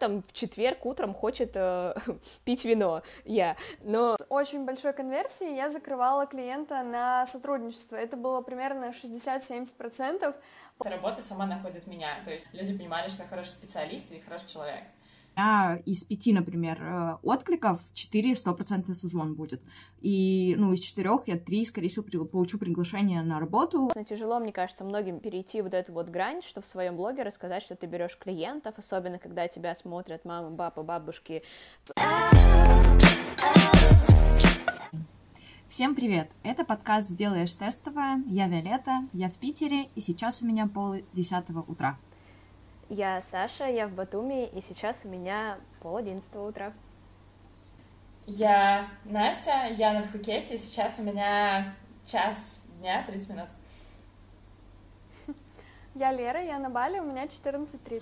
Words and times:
там 0.00 0.22
в 0.22 0.32
четверг 0.32 0.84
утром 0.86 1.14
хочет 1.14 1.52
э, 1.54 1.94
пить 2.44 2.64
вино? 2.64 3.02
Я. 3.24 3.56
Но... 3.82 4.16
С 4.16 4.26
очень 4.28 4.64
большой 4.64 4.92
конверсией 4.92 5.54
я 5.54 5.70
закрывала 5.70 6.26
клиента 6.26 6.82
на 6.82 7.26
сотрудничество. 7.26 7.96
Это 7.96 8.16
было 8.16 8.40
примерно 8.40 8.86
60-70%. 8.90 10.34
Эта 10.80 10.90
работа 10.90 11.22
сама 11.22 11.46
находит 11.46 11.86
меня. 11.86 12.20
То 12.24 12.32
есть 12.32 12.46
люди 12.52 12.76
понимали, 12.76 13.10
что 13.10 13.22
я 13.22 13.28
хороший 13.28 13.50
специалист 13.50 14.10
и 14.10 14.18
хороший 14.18 14.48
человек 14.48 14.84
меня 15.40 15.76
из 15.86 16.04
пяти, 16.04 16.32
например, 16.32 16.78
э, 16.82 17.16
откликов 17.22 17.80
четыре 17.94 18.34
стопроцентный 18.36 18.94
созвон 18.94 19.34
будет. 19.34 19.62
И, 20.00 20.54
ну, 20.58 20.72
из 20.72 20.80
четырех 20.80 21.26
я 21.26 21.36
три, 21.36 21.64
скорее 21.64 21.88
всего, 21.88 22.24
получу 22.24 22.58
приглашение 22.58 23.22
на 23.22 23.40
работу. 23.40 23.90
Тяжело, 24.06 24.38
мне 24.38 24.52
кажется, 24.52 24.84
многим 24.84 25.20
перейти 25.20 25.62
вот 25.62 25.74
эту 25.74 25.92
вот 25.92 26.08
грань, 26.10 26.42
что 26.42 26.60
в 26.60 26.66
своем 26.66 26.96
блоге 26.96 27.22
рассказать, 27.22 27.62
что 27.62 27.74
ты 27.74 27.86
берешь 27.86 28.18
клиентов, 28.18 28.74
особенно 28.76 29.18
когда 29.18 29.48
тебя 29.48 29.74
смотрят 29.74 30.24
мамы, 30.24 30.56
папы, 30.56 30.82
бабушки. 30.82 31.42
Всем 35.68 35.94
привет! 35.94 36.28
Это 36.42 36.64
подкаст 36.64 37.10
«Сделаешь 37.10 37.54
тестовое». 37.54 38.22
Я 38.26 38.48
Виолетта, 38.48 39.08
я 39.12 39.28
в 39.28 39.34
Питере, 39.34 39.88
и 39.94 40.00
сейчас 40.00 40.42
у 40.42 40.46
меня 40.46 40.66
пол 40.66 40.96
десятого 41.12 41.62
утра. 41.62 41.96
Я 42.92 43.20
Саша, 43.22 43.66
я 43.66 43.86
в 43.86 43.92
Батуми, 43.92 44.46
и 44.46 44.60
сейчас 44.60 45.04
у 45.04 45.08
меня 45.08 45.58
пол 45.78 45.98
одиннадцатого 45.98 46.48
утра. 46.48 46.72
Я 48.26 48.88
Настя, 49.04 49.68
я 49.78 49.92
на 49.92 50.02
Пхукете, 50.02 50.56
и 50.56 50.58
сейчас 50.58 50.98
у 50.98 51.04
меня 51.04 51.72
час 52.04 52.60
дня, 52.80 53.04
30 53.06 53.28
минут. 53.28 53.46
Я 55.94 56.10
Лера, 56.10 56.42
я 56.42 56.58
на 56.58 56.68
Бали, 56.68 56.98
у 56.98 57.04
меня 57.04 57.26
14.30. 57.26 58.00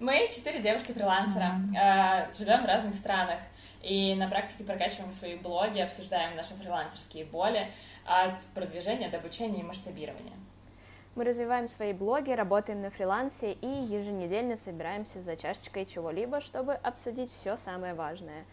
Мы 0.00 0.28
четыре 0.34 0.62
девушки-фрилансера, 0.62 1.60
э, 1.76 2.32
живем 2.32 2.62
в 2.62 2.66
разных 2.66 2.94
странах, 2.94 3.40
и 3.82 4.14
на 4.14 4.28
практике 4.28 4.64
прокачиваем 4.64 5.12
свои 5.12 5.36
блоги, 5.36 5.80
обсуждаем 5.80 6.36
наши 6.36 6.54
фрилансерские 6.54 7.24
боли, 7.24 7.70
от 8.06 8.40
продвижения 8.54 9.10
до 9.10 9.18
обучения 9.18 9.60
и 9.60 9.64
масштабирования. 9.64 10.32
Мы 11.14 11.24
развиваем 11.24 11.66
свои 11.66 11.92
блоги, 11.92 12.30
работаем 12.30 12.82
на 12.82 12.90
фрилансе 12.90 13.52
и 13.52 13.66
еженедельно 13.66 14.56
собираемся 14.56 15.22
за 15.22 15.36
чашечкой 15.36 15.86
чего-либо, 15.86 16.40
чтобы 16.40 16.74
обсудить 16.74 17.32
все 17.32 17.56
самое 17.56 17.94
важное. 17.94 18.44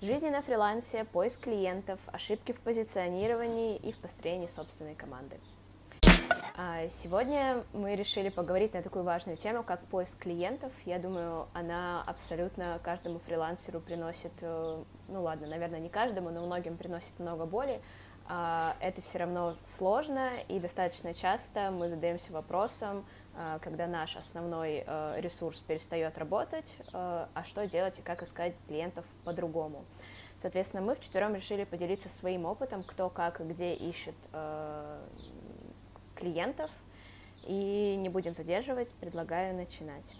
Жизнь 0.00 0.28
на 0.30 0.42
фрилансе, 0.42 1.04
поиск 1.04 1.42
клиентов, 1.42 2.00
ошибки 2.06 2.52
в 2.52 2.60
позиционировании 2.60 3.76
и 3.76 3.92
в 3.92 3.98
построении 3.98 4.48
собственной 4.48 4.94
команды. 4.94 5.38
А 6.56 6.88
сегодня 6.88 7.62
мы 7.72 7.94
решили 7.94 8.30
поговорить 8.30 8.74
на 8.74 8.82
такую 8.82 9.04
важную 9.04 9.36
тему, 9.36 9.62
как 9.62 9.80
поиск 9.86 10.18
клиентов. 10.18 10.72
Я 10.84 10.98
думаю, 10.98 11.46
она 11.52 12.02
абсолютно 12.04 12.80
каждому 12.82 13.20
фрилансеру 13.20 13.78
приносит, 13.78 14.32
э, 14.40 14.82
ну 15.06 15.22
ладно, 15.22 15.46
наверное, 15.46 15.78
не 15.78 15.88
каждому, 15.88 16.30
но 16.30 16.44
многим 16.44 16.76
приносит 16.76 17.16
много 17.20 17.46
боли, 17.46 17.80
это 18.28 19.00
все 19.02 19.18
равно 19.18 19.54
сложно, 19.64 20.30
и 20.48 20.60
достаточно 20.60 21.14
часто 21.14 21.70
мы 21.70 21.88
задаемся 21.88 22.32
вопросом, 22.32 23.04
а, 23.34 23.58
когда 23.60 23.86
наш 23.86 24.16
основной 24.16 24.84
а, 24.86 25.18
ресурс 25.18 25.60
перестает 25.60 26.18
работать, 26.18 26.76
а 26.92 27.42
что 27.44 27.66
делать 27.66 27.98
и 27.98 28.02
как 28.02 28.22
искать 28.22 28.54
клиентов 28.66 29.06
по-другому. 29.24 29.84
Соответственно, 30.36 30.82
мы 30.82 30.94
вчетвером 30.94 31.34
решили 31.34 31.64
поделиться 31.64 32.08
своим 32.08 32.44
опытом, 32.44 32.82
кто 32.82 33.08
как 33.08 33.40
и 33.40 33.44
где 33.44 33.74
ищет 33.74 34.14
клиентов, 36.14 36.70
и 37.44 37.96
не 37.96 38.08
будем 38.08 38.34
задерживать, 38.34 38.92
предлагаю 38.94 39.54
начинать 39.54 40.14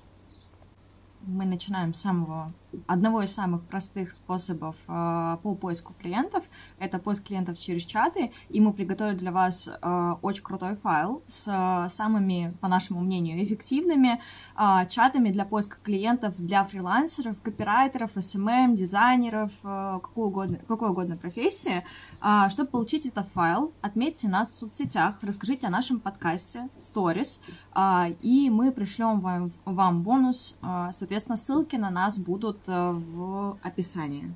мы 1.23 1.45
начинаем 1.45 1.95
с 1.95 2.01
самого 2.01 2.53
одного 2.87 3.23
из 3.23 3.35
самых 3.35 3.63
простых 3.65 4.13
способов 4.13 4.77
э, 4.89 5.37
по 5.43 5.55
поиску 5.55 5.95
клиентов. 6.01 6.45
Это 6.79 6.99
поиск 6.99 7.25
клиентов 7.27 7.59
через 7.59 7.85
чаты, 7.85 8.33
и 8.49 8.61
мы 8.61 8.73
приготовили 8.73 9.17
для 9.17 9.33
вас 9.33 9.69
э, 9.69 10.15
очень 10.23 10.43
крутой 10.43 10.77
файл 10.77 11.23
с 11.29 11.47
э, 11.49 11.89
самыми, 11.91 12.55
по 12.61 12.69
нашему 12.69 13.01
мнению, 13.01 13.43
эффективными 13.43 14.21
э, 14.57 14.87
чатами 14.89 15.31
для 15.31 15.45
поиска 15.45 15.79
клиентов 15.83 16.35
для 16.39 16.65
фрилансеров, 16.65 17.41
копирайтеров, 17.43 18.17
SMM, 18.17 18.49
эм 18.49 18.49
эм, 18.49 18.75
дизайнеров, 18.75 19.53
э, 19.65 19.99
какой 20.03 20.27
угодно, 20.27 20.59
какой 20.67 20.91
угодно 20.91 21.17
профессии. 21.17 21.85
Э, 22.23 22.49
чтобы 22.51 22.71
получить 22.71 23.07
этот 23.07 23.29
файл, 23.29 23.73
отметьте 23.81 24.29
нас 24.29 24.51
в 24.51 24.59
соцсетях, 24.59 25.17
расскажите 25.23 25.67
о 25.67 25.71
нашем 25.71 26.01
подкасте 26.01 26.69
Stories, 26.79 27.41
э, 27.75 28.15
и 28.23 28.51
мы 28.51 28.73
пришлем 28.73 29.21
вам, 29.21 29.53
вам 29.65 30.03
бонус 30.03 30.57
э, 30.63 30.89
Соответственно, 30.93 31.37
ссылки 31.37 31.77
на 31.77 31.91
нас 31.91 32.19
будут 32.19 32.58
в 32.67 33.57
описании. 33.63 34.35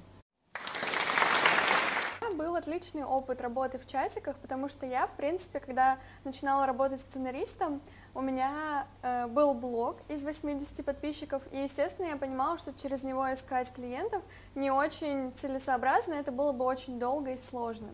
Был 2.37 2.57
отличный 2.57 3.05
опыт 3.05 3.41
работы 3.41 3.79
в 3.79 3.87
чатиках, 3.87 4.37
потому 4.39 4.69
что 4.69 4.87
я, 4.87 5.07
в 5.07 5.13
принципе, 5.13 5.61
когда 5.61 5.99
начинала 6.25 6.67
работать 6.67 7.01
сценаристом, 7.01 7.81
у 8.15 8.21
меня 8.21 8.87
э, 9.03 9.27
был 9.27 9.55
блог 9.55 9.99
из 10.09 10.25
80 10.25 10.85
подписчиков, 10.85 11.43
и, 11.53 11.59
естественно, 11.59 12.07
я 12.07 12.17
понимала, 12.17 12.59
что 12.59 12.73
через 12.73 13.03
него 13.03 13.33
искать 13.33 13.73
клиентов 13.73 14.23
не 14.55 14.71
очень 14.71 15.33
целесообразно, 15.37 16.15
это 16.15 16.33
было 16.33 16.53
бы 16.53 16.65
очень 16.65 16.99
долго 16.99 17.33
и 17.33 17.37
сложно. 17.37 17.89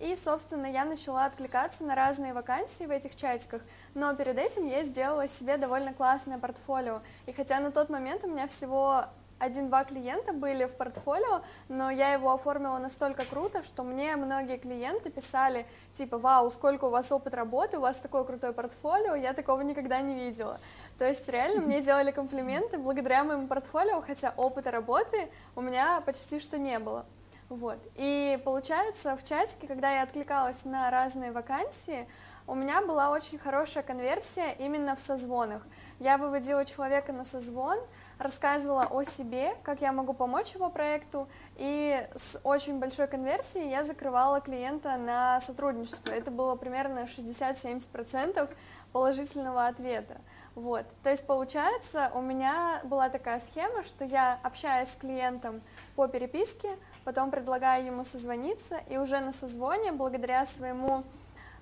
И, 0.00 0.16
собственно, 0.16 0.66
я 0.66 0.86
начала 0.86 1.26
откликаться 1.26 1.84
на 1.84 1.94
разные 1.94 2.32
вакансии 2.32 2.84
в 2.84 2.90
этих 2.90 3.14
чатиках, 3.14 3.60
но 3.94 4.14
перед 4.14 4.38
этим 4.38 4.66
я 4.66 4.82
сделала 4.82 5.28
себе 5.28 5.58
довольно 5.58 5.92
классное 5.92 6.38
портфолио. 6.38 7.02
И 7.26 7.32
хотя 7.32 7.60
на 7.60 7.70
тот 7.70 7.90
момент 7.90 8.24
у 8.24 8.28
меня 8.28 8.46
всего 8.46 9.04
один-два 9.40 9.84
клиента 9.84 10.32
были 10.32 10.66
в 10.66 10.76
портфолио, 10.76 11.42
но 11.68 11.90
я 11.90 12.12
его 12.12 12.30
оформила 12.30 12.78
настолько 12.78 13.24
круто, 13.24 13.62
что 13.62 13.82
мне 13.82 14.14
многие 14.16 14.58
клиенты 14.58 15.10
писали, 15.10 15.66
типа, 15.94 16.18
вау, 16.18 16.50
сколько 16.50 16.84
у 16.84 16.90
вас 16.90 17.10
опыт 17.10 17.34
работы, 17.34 17.78
у 17.78 17.80
вас 17.80 17.96
такое 17.96 18.22
крутое 18.24 18.52
портфолио, 18.52 19.14
я 19.14 19.32
такого 19.32 19.62
никогда 19.62 20.00
не 20.00 20.14
видела. 20.14 20.60
То 20.98 21.08
есть 21.08 21.26
реально 21.28 21.62
мне 21.62 21.80
делали 21.80 22.10
комплименты 22.10 22.78
благодаря 22.78 23.24
моему 23.24 23.48
портфолио, 23.48 24.02
хотя 24.02 24.34
опыта 24.36 24.70
работы 24.70 25.30
у 25.56 25.62
меня 25.62 26.00
почти 26.02 26.38
что 26.38 26.58
не 26.58 26.78
было. 26.78 27.06
Вот. 27.48 27.78
И 27.96 28.38
получается, 28.44 29.16
в 29.16 29.24
чатике, 29.24 29.66
когда 29.66 29.90
я 29.90 30.02
откликалась 30.02 30.64
на 30.64 30.88
разные 30.90 31.32
вакансии, 31.32 32.06
у 32.46 32.54
меня 32.54 32.80
была 32.82 33.10
очень 33.10 33.38
хорошая 33.38 33.82
конверсия 33.82 34.52
именно 34.58 34.94
в 34.94 35.00
созвонах. 35.00 35.62
Я 35.98 36.18
выводила 36.18 36.64
человека 36.64 37.12
на 37.12 37.24
созвон, 37.24 37.78
рассказывала 38.20 38.84
о 38.84 39.02
себе, 39.02 39.56
как 39.62 39.80
я 39.80 39.92
могу 39.92 40.12
помочь 40.12 40.52
его 40.54 40.68
проекту, 40.68 41.26
и 41.56 42.06
с 42.14 42.38
очень 42.44 42.78
большой 42.78 43.08
конверсией 43.08 43.70
я 43.70 43.82
закрывала 43.82 44.40
клиента 44.40 44.96
на 44.96 45.40
сотрудничество. 45.40 46.12
Это 46.12 46.30
было 46.30 46.54
примерно 46.54 47.00
60-70% 47.00 48.48
положительного 48.92 49.66
ответа. 49.66 50.18
Вот. 50.54 50.84
То 51.02 51.10
есть, 51.10 51.26
получается, 51.26 52.10
у 52.14 52.20
меня 52.20 52.80
была 52.84 53.08
такая 53.08 53.40
схема, 53.40 53.82
что 53.82 54.04
я 54.04 54.38
общаюсь 54.42 54.88
с 54.88 54.96
клиентом 54.96 55.62
по 55.96 56.06
переписке, 56.06 56.76
потом 57.04 57.30
предлагаю 57.30 57.86
ему 57.86 58.04
созвониться, 58.04 58.80
и 58.88 58.98
уже 58.98 59.20
на 59.20 59.32
созвоне, 59.32 59.92
благодаря 59.92 60.44
своему, 60.44 61.04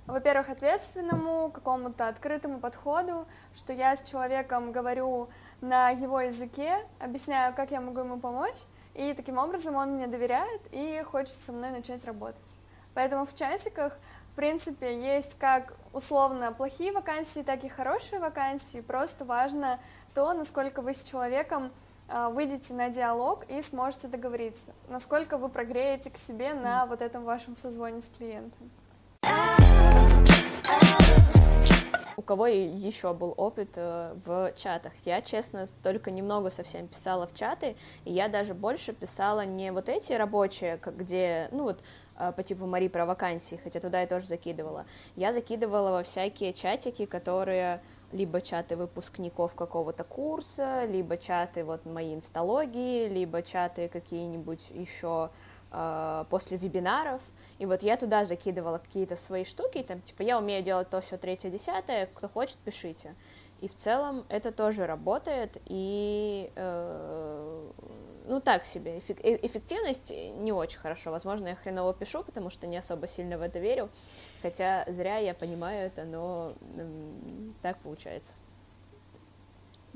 во-первых, 0.06 0.48
ответственному, 0.48 1.50
какому-то 1.50 2.08
открытому 2.08 2.58
подходу, 2.58 3.26
что 3.54 3.72
я 3.72 3.94
с 3.94 4.02
человеком 4.02 4.72
говорю 4.72 5.28
на 5.60 5.91
его 5.91 6.20
языке, 6.20 6.86
объясняю, 6.98 7.54
как 7.54 7.70
я 7.70 7.80
могу 7.80 8.00
ему 8.00 8.19
помочь, 8.19 8.58
и 8.94 9.12
таким 9.14 9.38
образом 9.38 9.76
он 9.76 9.92
мне 9.92 10.06
доверяет 10.06 10.62
и 10.72 11.02
хочет 11.02 11.34
со 11.46 11.52
мной 11.52 11.70
начать 11.70 12.04
работать. 12.04 12.58
Поэтому 12.94 13.26
в 13.26 13.34
чатиках, 13.34 13.97
в 14.32 14.36
принципе, 14.36 15.00
есть 15.00 15.38
как 15.38 15.74
условно 15.92 16.52
плохие 16.52 16.92
вакансии, 16.92 17.41
так 17.41 17.64
и 17.64 17.68
хорошие 17.68 18.18
вакансии. 18.18 18.78
Просто 18.78 19.24
важно 19.24 19.78
то, 20.15 20.33
насколько 20.33 20.83
вы 20.83 20.94
с 20.94 21.03
человеком 21.04 21.71
а, 22.09 22.30
выйдете 22.30 22.72
на 22.74 22.88
диалог 22.88 23.44
и 23.48 23.60
сможете 23.62 24.09
договориться, 24.09 24.72
насколько 24.88 25.36
вы 25.36 25.48
прогреете 25.48 26.10
к 26.10 26.16
себе 26.16 26.54
на 26.54 26.86
вот 26.86 27.03
этом 27.03 27.24
вашем 27.24 27.54
созвоне 27.54 28.00
с 28.00 28.09
клиентом. 28.09 28.71
У 32.18 32.22
кого 32.22 32.48
еще 32.48 33.15
был 33.15 33.32
опыт 33.36 33.74
э, 33.76 34.16
в 34.26 34.53
чатах? 34.56 34.92
Я, 35.04 35.22
честно, 35.22 35.66
только 35.84 36.10
немного 36.10 36.50
совсем 36.50 36.88
писала 36.88 37.28
в 37.28 37.32
чаты, 37.32 37.76
и 38.04 38.12
я 38.12 38.26
даже 38.26 38.54
больше 38.54 38.92
писала 38.92 39.44
не 39.44 39.70
вот 39.70 39.88
эти 39.88 40.15
рабочие, 40.15 40.80
где, 40.84 41.48
ну 41.53 41.62
вот, 41.62 41.84
э, 42.18 42.32
по 42.32 42.42
типу 42.42 42.66
Мари 42.66 42.88
про 42.88 43.06
вакансии, 43.06 43.60
хотя 43.62 43.78
туда 43.78 44.00
я 44.00 44.09
тоже 44.09 44.26
закидывала. 44.26 44.84
Я 45.15 45.32
закидывала 45.32 45.92
во 45.92 46.03
всякие 46.03 46.53
чатики, 46.53 47.06
которые 47.06 47.80
либо 48.10 48.41
чаты 48.41 48.74
выпускников 48.74 49.54
какого-то 49.54 50.03
курса, 50.03 50.86
либо 50.86 51.18
чаты 51.18 51.62
вот 51.62 51.86
моей 51.86 52.16
инсталогии, 52.16 53.06
либо 53.06 53.42
чаты 53.42 53.86
какие-нибудь 53.86 54.71
еще 54.71 55.30
после 55.70 56.56
вебинаров, 56.56 57.20
и 57.59 57.66
вот 57.66 57.82
я 57.82 57.97
туда 57.97 58.24
закидывала 58.24 58.78
какие-то 58.78 59.16
свои 59.16 59.44
штуки, 59.44 59.82
там, 59.82 60.00
типа, 60.00 60.22
я 60.22 60.38
умею 60.38 60.62
делать 60.62 60.88
то, 60.88 61.00
все, 61.00 61.18
третье, 61.18 61.50
десятое, 61.50 62.06
кто 62.15 62.28
хочет, 62.28 62.56
пишите. 62.59 63.15
И 63.60 63.68
в 63.68 63.74
целом 63.74 64.24
это 64.28 64.53
тоже 64.53 64.86
работает, 64.86 65.60
и 65.66 66.50
э, 66.54 67.70
ну 68.28 68.41
так 68.41 68.66
себе, 68.66 68.98
э, 68.98 69.38
эффективность 69.47 70.10
не 70.10 70.53
очень 70.53 70.78
хорошо, 70.78 71.10
возможно, 71.10 71.48
я 71.48 71.56
хреново 71.56 71.92
пишу, 71.92 72.22
потому 72.22 72.50
что 72.50 72.68
не 72.68 72.76
особо 72.76 73.09
сильно 73.09 73.36
в 73.36 73.42
это 73.42 73.59
верю, 73.59 73.88
хотя 74.42 74.84
зря 74.86 75.18
я 75.18 75.34
понимаю 75.34 75.86
это, 75.86 76.04
но 76.04 76.53
э, 76.76 76.88
так 77.60 77.78
получается. 77.78 78.32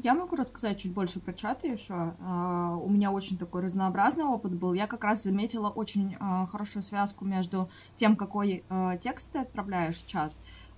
Я 0.03 0.15
могу 0.15 0.35
рассказать 0.35 0.81
чуть 0.81 0.93
больше 0.93 1.21
про 1.21 1.33
чаты 1.33 1.69
еще. 1.69 1.95
Uh, 1.95 2.83
у 2.83 2.89
меня 2.89 3.13
очень 3.13 3.39
такой 3.39 3.63
разнообразный 3.63 4.25
опыт 4.25 4.53
был. 4.53 4.75
Я 4.75 4.89
как 4.89 5.05
раз 5.05 5.23
заметила 5.23 5.69
очень 5.69 6.15
uh, 6.15 6.49
хорошую 6.49 6.83
связку 6.83 7.25
между 7.25 7.71
тем, 7.95 8.17
какой 8.17 8.65
uh, 8.69 8.99
текст 8.99 9.33
ты 9.33 9.39
отправляешь 9.39 9.99
в 9.99 10.07
чат, 10.09 10.33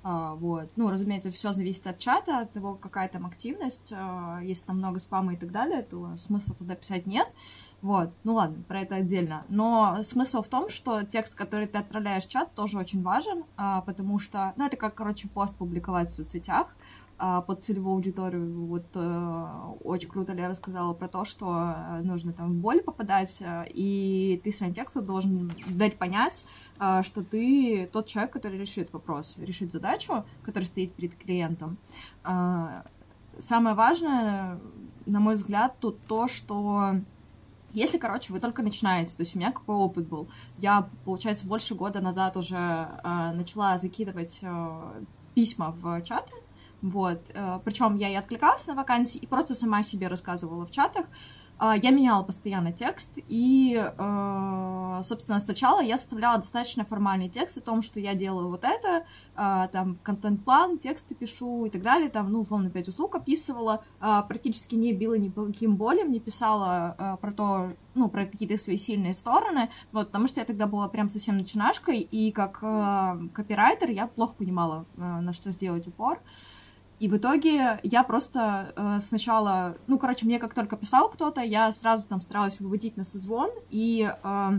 а, 0.07 0.35
вот. 0.35 0.69
Ну, 0.77 0.91
разумеется, 0.91 1.33
все 1.33 1.55
зависит 1.55 1.87
от 1.87 1.99
чата, 1.99 2.41
от 2.41 2.53
того, 2.53 2.75
какая 2.75 3.09
там 3.09 3.25
активность. 3.25 3.91
А, 3.97 4.39
если 4.43 4.67
там 4.67 4.77
много 4.77 4.99
спама 4.99 5.33
и 5.33 5.37
так 5.37 5.51
далее, 5.51 5.81
то 5.81 6.15
смысла 6.19 6.55
туда 6.55 6.75
писать 6.75 7.07
нет. 7.07 7.27
Вот, 7.81 8.15
ну 8.23 8.35
ладно, 8.35 8.63
про 8.69 8.81
это 8.81 8.97
отдельно. 8.97 9.45
Но 9.49 9.99
смысл 10.03 10.43
в 10.43 10.49
том, 10.49 10.69
что 10.69 11.03
текст, 11.03 11.35
который 11.35 11.67
ты 11.67 11.79
отправляешь 11.79 12.25
в 12.25 12.31
чат, 12.31 12.55
тоже 12.55 12.79
очень 12.79 13.03
важен, 13.03 13.45
а, 13.57 13.81
потому 13.81 14.19
что, 14.19 14.53
ну, 14.57 14.67
это 14.67 14.77
как, 14.77 14.95
короче, 14.95 15.29
пост 15.29 15.57
публиковать 15.57 16.09
в 16.09 16.13
соцсетях 16.13 16.69
а, 16.69 16.73
под 17.17 17.63
целевую 17.63 17.95
аудиторию. 17.95 18.67
Вот 18.67 18.87
э, 18.95 19.47
очень 19.85 20.09
круто 20.09 20.33
Лера 20.33 20.51
рассказала 20.51 20.93
про 20.95 21.09
то, 21.09 21.25
что 21.25 21.75
э, 21.77 22.01
нужно 22.03 22.33
там 22.33 22.53
в 22.53 22.55
боль 22.57 22.81
попадать, 22.81 23.41
э, 23.41 23.67
и 23.73 24.41
ты 24.43 24.53
своим 24.53 24.75
текстом 24.75 25.05
должен 25.05 25.51
дать 25.69 25.97
понять, 25.97 26.45
что 26.77 27.23
ты 27.23 27.89
тот 27.93 28.07
человек, 28.07 28.33
который 28.33 28.59
решит 28.59 28.93
вопрос, 28.93 29.39
решит 29.39 29.71
задачу, 29.71 30.25
которая 30.43 30.67
стоит 30.67 30.93
перед 30.95 31.15
клиентом. 31.17 31.79
Самое 33.39 33.77
важное, 33.77 34.59
на 35.07 35.21
мой 35.21 35.35
взгляд, 35.35 35.77
тут 35.79 36.01
то, 36.03 36.27
что 36.27 36.97
если, 37.73 37.99
короче, 37.99 38.33
вы 38.33 38.41
только 38.41 38.63
начинаете, 38.63 39.17
то 39.17 39.23
есть 39.23 39.37
у 39.37 39.39
меня 39.39 39.53
какой 39.53 39.77
опыт 39.77 40.09
был? 40.09 40.29
Я, 40.59 40.89
получается, 41.05 41.47
больше 41.47 41.77
года 41.77 42.01
назад 42.01 42.37
уже 42.37 42.89
начала 43.35 43.79
закидывать 43.79 44.43
письма 45.35 45.71
в 45.71 46.03
чаты, 46.03 46.33
вот. 46.85 47.31
Э, 47.33 47.61
Причем 47.65 47.97
я 47.97 48.11
и 48.11 48.15
откликалась 48.15 48.67
на 48.67 48.75
вакансии, 48.75 49.19
и 49.19 49.27
просто 49.27 49.55
сама 49.55 49.83
себе 49.83 50.09
рассказывала 50.09 50.67
в 50.67 50.71
чатах. 50.71 51.07
А, 51.57 51.77
я 51.77 51.91
меняла 51.91 52.23
постоянно 52.25 52.73
текст, 52.73 53.19
и, 53.29 53.75
э, 53.77 55.01
собственно, 55.03 55.39
сначала 55.39 55.81
я 55.81 55.97
составляла 55.97 56.39
достаточно 56.39 56.85
формальный 56.85 57.31
текст 57.31 57.57
о 57.57 57.61
том, 57.63 57.81
что 57.81 58.01
я 58.01 58.15
делаю 58.15 58.49
вот 58.49 58.65
это, 58.65 59.07
э, 59.37 59.69
там, 59.73 59.97
контент-план, 60.03 60.77
тексты 60.77 61.15
пишу 61.15 61.65
и 61.65 61.71
так 61.71 61.81
далее, 61.81 62.11
там, 62.11 62.31
ну, 62.31 62.41
условно, 62.41 62.69
пять 62.69 62.89
услуг 62.89 63.15
описывала, 63.15 63.83
практически 64.01 64.75
не 64.75 64.93
била 64.93 65.15
ни 65.15 65.31
по 65.31 65.47
каким 65.47 65.77
болям, 65.77 66.11
не 66.11 66.21
писала 66.21 67.19
про 67.21 67.33
то, 67.33 67.73
ну, 67.95 68.09
про 68.09 68.27
какие-то 68.27 68.59
свои 68.59 68.77
сильные 68.77 69.15
стороны, 69.15 69.71
вот, 69.93 70.09
потому 70.09 70.27
что 70.29 70.41
я 70.41 70.47
тогда 70.47 70.67
была 70.67 70.89
прям 70.89 71.09
совсем 71.09 71.39
начинашкой, 71.39 72.01
и 72.01 72.33
как 72.33 72.59
копирайтер 72.59 73.91
я 73.91 74.09
плохо 74.09 74.35
понимала, 74.35 74.85
на 74.97 75.33
что 75.33 75.51
сделать 75.53 75.87
упор, 75.87 76.21
и 77.05 77.09
в 77.09 77.19
итоге 77.19 77.81
я 77.83 78.03
просто 78.03 78.73
э, 78.75 78.99
сначала, 79.03 79.77
ну, 79.89 79.99
короче, 79.99 80.25
мне 80.25 80.39
как 80.39 80.55
только 80.55 80.75
писал 80.75 81.11
кто-то, 81.11 81.43
я 81.43 81.71
сразу 81.71 82.09
там 82.09 82.23
старалась 82.23 82.59
выводить 82.61 82.97
на 82.97 83.05
созвон, 83.05 83.51
и 83.69 84.11
э, 84.11 84.51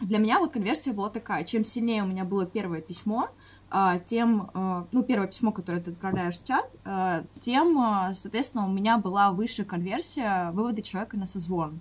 для 0.00 0.18
меня 0.18 0.38
вот 0.38 0.52
конверсия 0.52 0.94
была 0.94 1.10
такая, 1.10 1.44
чем 1.44 1.66
сильнее 1.66 2.04
у 2.04 2.06
меня 2.06 2.24
было 2.24 2.46
первое 2.46 2.80
письмо, 2.80 3.28
э, 3.70 4.00
тем, 4.06 4.50
э, 4.54 4.84
ну, 4.92 5.02
первое 5.02 5.28
письмо, 5.28 5.52
которое 5.52 5.82
ты 5.82 5.90
отправляешь 5.90 6.38
в 6.38 6.46
чат, 6.46 6.64
э, 6.86 7.24
тем, 7.42 8.14
соответственно, 8.14 8.64
у 8.64 8.72
меня 8.72 8.96
была 8.96 9.30
выше 9.32 9.66
конверсия 9.66 10.52
вывода 10.52 10.80
человека 10.80 11.18
на 11.18 11.26
созвон. 11.26 11.80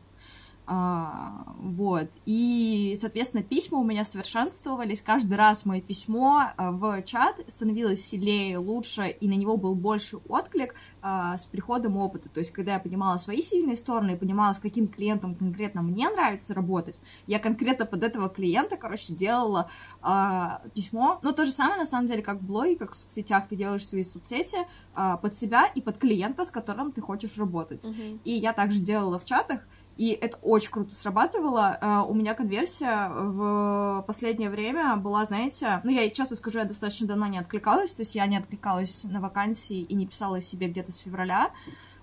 А, 0.69 1.46
вот. 1.60 2.10
И, 2.25 2.98
соответственно, 3.00 3.42
письма 3.42 3.80
у 3.80 3.86
меня 3.86 4.04
совершенствовались. 4.04 5.02
Каждый 5.02 5.36
раз 5.36 5.66
мое 5.66 5.80
письмо 5.80 6.52
а, 6.58 6.72
в 6.72 7.02
чат 7.04 7.40
становилось 7.48 8.06
сильнее, 8.06 8.58
лучше, 8.58 9.08
и 9.08 9.30
на 9.30 9.34
него 9.34 9.56
был 9.56 9.75
больше 9.75 10.18
отклик 10.28 10.75
а, 11.02 11.38
с 11.38 11.46
приходом 11.46 11.96
опыта. 11.96 12.28
То 12.28 12.42
есть, 12.42 12.52
когда 12.52 12.74
я 12.74 12.80
понимала 12.80 13.18
свои 13.18 13.42
сильные 13.42 13.78
стороны 13.78 14.12
и 14.12 14.16
понимала, 14.18 14.54
с 14.54 14.60
каким 14.60 14.90
клиентом 14.90 15.36
конкретно 15.36 15.81
мне 15.81 16.10
нравится 16.10 16.54
работать, 16.54 17.00
я 17.28 17.40
конкретно 17.40 17.86
под 17.86 18.04
этого 18.04 18.28
клиента, 18.28 18.75
короче, 18.75 19.14
делала 19.14 19.69
а, 20.02 20.62
письмо. 20.75 21.19
Но 21.22 21.31
то 21.31 21.46
же 21.46 21.52
самое, 21.52 21.80
на 21.80 21.86
самом 21.86 22.08
деле, 22.08 22.22
как 22.22 22.40
в 22.42 22.46
блоге, 22.46 22.75
как 22.75 22.92
в 22.92 22.98
соцсетях, 22.98 23.48
ты 23.48 23.56
делаешь 23.56 23.88
свои 23.88 24.04
соцсети 24.04 24.58
а, 24.94 25.16
под 25.16 25.34
себя 25.34 25.66
и 25.74 25.80
под 25.80 25.98
клиента, 25.98 26.44
с 26.44 26.52
которым 26.52 26.92
ты 26.92 27.00
хочешь 27.00 27.38
работать. 27.38 27.86
Uh-huh. 27.86 28.19
И 28.25 28.34
я 28.34 28.52
также 28.52 28.80
делала 28.80 29.18
в 29.18 29.24
чатах, 29.24 29.62
и 29.97 30.09
это 30.11 30.38
очень 30.41 30.71
круто 30.71 30.94
срабатывало. 30.95 31.77
Uh, 31.81 32.07
у 32.07 32.13
меня 32.13 32.33
конверсия 32.33 33.09
в 33.09 34.03
последнее 34.07 34.49
время 34.49 34.95
была, 34.95 35.25
знаете, 35.25 35.81
ну, 35.83 35.91
я 35.91 36.09
часто 36.09 36.35
скажу, 36.35 36.59
я 36.59 36.65
достаточно 36.65 37.07
давно 37.07 37.27
не 37.27 37.39
откликалась, 37.39 37.94
то 37.94 38.01
есть 38.01 38.15
я 38.15 38.25
не 38.27 38.38
откликалась 38.38 39.05
на 39.05 39.19
вакансии 39.19 39.81
и 39.81 39.95
не 39.95 40.05
писала 40.05 40.39
себе 40.41 40.67
где-то 40.67 40.91
с 40.91 40.97
февраля, 40.97 41.51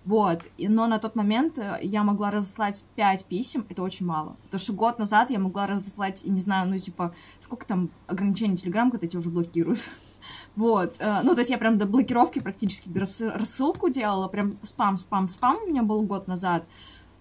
вот, 0.05 0.43
но 0.59 0.87
на 0.87 0.99
тот 0.99 1.15
момент 1.15 1.59
э, 1.59 1.79
я 1.83 2.03
могла 2.03 2.31
разослать 2.31 2.85
5 2.95 3.25
писем, 3.25 3.65
это 3.71 3.83
очень 3.83 4.05
мало, 4.05 4.37
потому 4.45 4.61
что 4.61 4.75
год 4.75 4.99
назад 4.99 5.31
я 5.31 5.39
могла 5.39 5.67
разослать, 5.67 6.27
не 6.27 6.41
знаю, 6.41 6.69
ну, 6.69 6.79
типа, 6.79 7.15
сколько 7.41 7.65
там 7.65 7.89
ограничений 8.07 8.59
Телеграм, 8.59 8.91
когда 8.91 9.07
тебя 9.07 9.21
уже 9.21 9.31
блокируют, 9.31 9.83
вот, 10.57 10.97
э, 10.99 11.21
ну, 11.23 11.35
то 11.35 11.41
есть 11.41 11.51
я 11.51 11.57
прям 11.57 11.79
до 11.79 11.87
блокировки 11.87 12.39
практически 12.39 12.91
рассылку 12.95 13.89
делала, 13.89 14.29
прям 14.29 14.59
спам, 14.63 14.99
спам, 14.99 15.27
спам 15.27 15.57
у 15.65 15.69
меня 15.69 15.83
был 15.83 16.03
год 16.03 16.29
назад, 16.29 16.65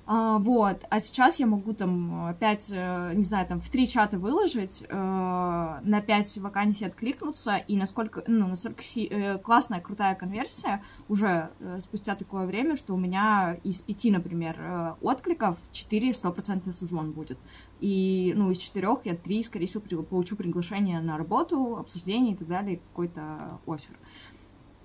а, 0.05 0.38
вот, 0.39 0.83
а 0.89 1.00
сейчас 1.00 1.39
я 1.39 1.45
могу 1.47 1.73
там 1.73 2.25
опять, 2.25 2.67
э, 2.69 3.13
не 3.15 3.23
знаю, 3.23 3.47
там 3.47 3.61
в 3.61 3.69
три 3.69 3.88
чата 3.88 4.17
выложить, 4.17 4.83
э, 4.89 4.94
на 4.94 6.01
пять 6.05 6.38
вакансий 6.38 6.83
откликнуться, 6.85 7.55
и 7.55 7.77
насколько, 7.77 8.21
ну, 8.27 8.47
насколько 8.47 8.83
си- 8.83 9.07
э, 9.09 9.38
классная, 9.38 9.79
крутая 9.79 10.15
конверсия 10.15 10.83
уже 11.07 11.50
э, 11.59 11.79
спустя 11.79 12.15
такое 12.15 12.45
время, 12.45 12.75
что 12.75 12.94
у 12.94 12.97
меня 12.97 13.57
из 13.63 13.81
пяти, 13.81 14.11
например, 14.11 14.55
э, 14.59 14.94
откликов 15.01 15.57
четыре 15.71 16.13
стопроцентный 16.13 16.73
созвон 16.73 17.11
будет. 17.11 17.38
И, 17.79 18.33
ну, 18.35 18.51
из 18.51 18.57
четырех 18.57 19.06
я 19.06 19.15
три, 19.15 19.41
скорее 19.44 19.67
всего, 19.67 19.81
при- 19.81 19.95
получу 19.95 20.35
приглашение 20.35 20.99
на 20.99 21.17
работу, 21.17 21.77
обсуждение 21.77 22.33
и 22.33 22.38
так 22.38 22.47
далее, 22.49 22.81
какой-то 22.89 23.59
офер. 23.65 23.95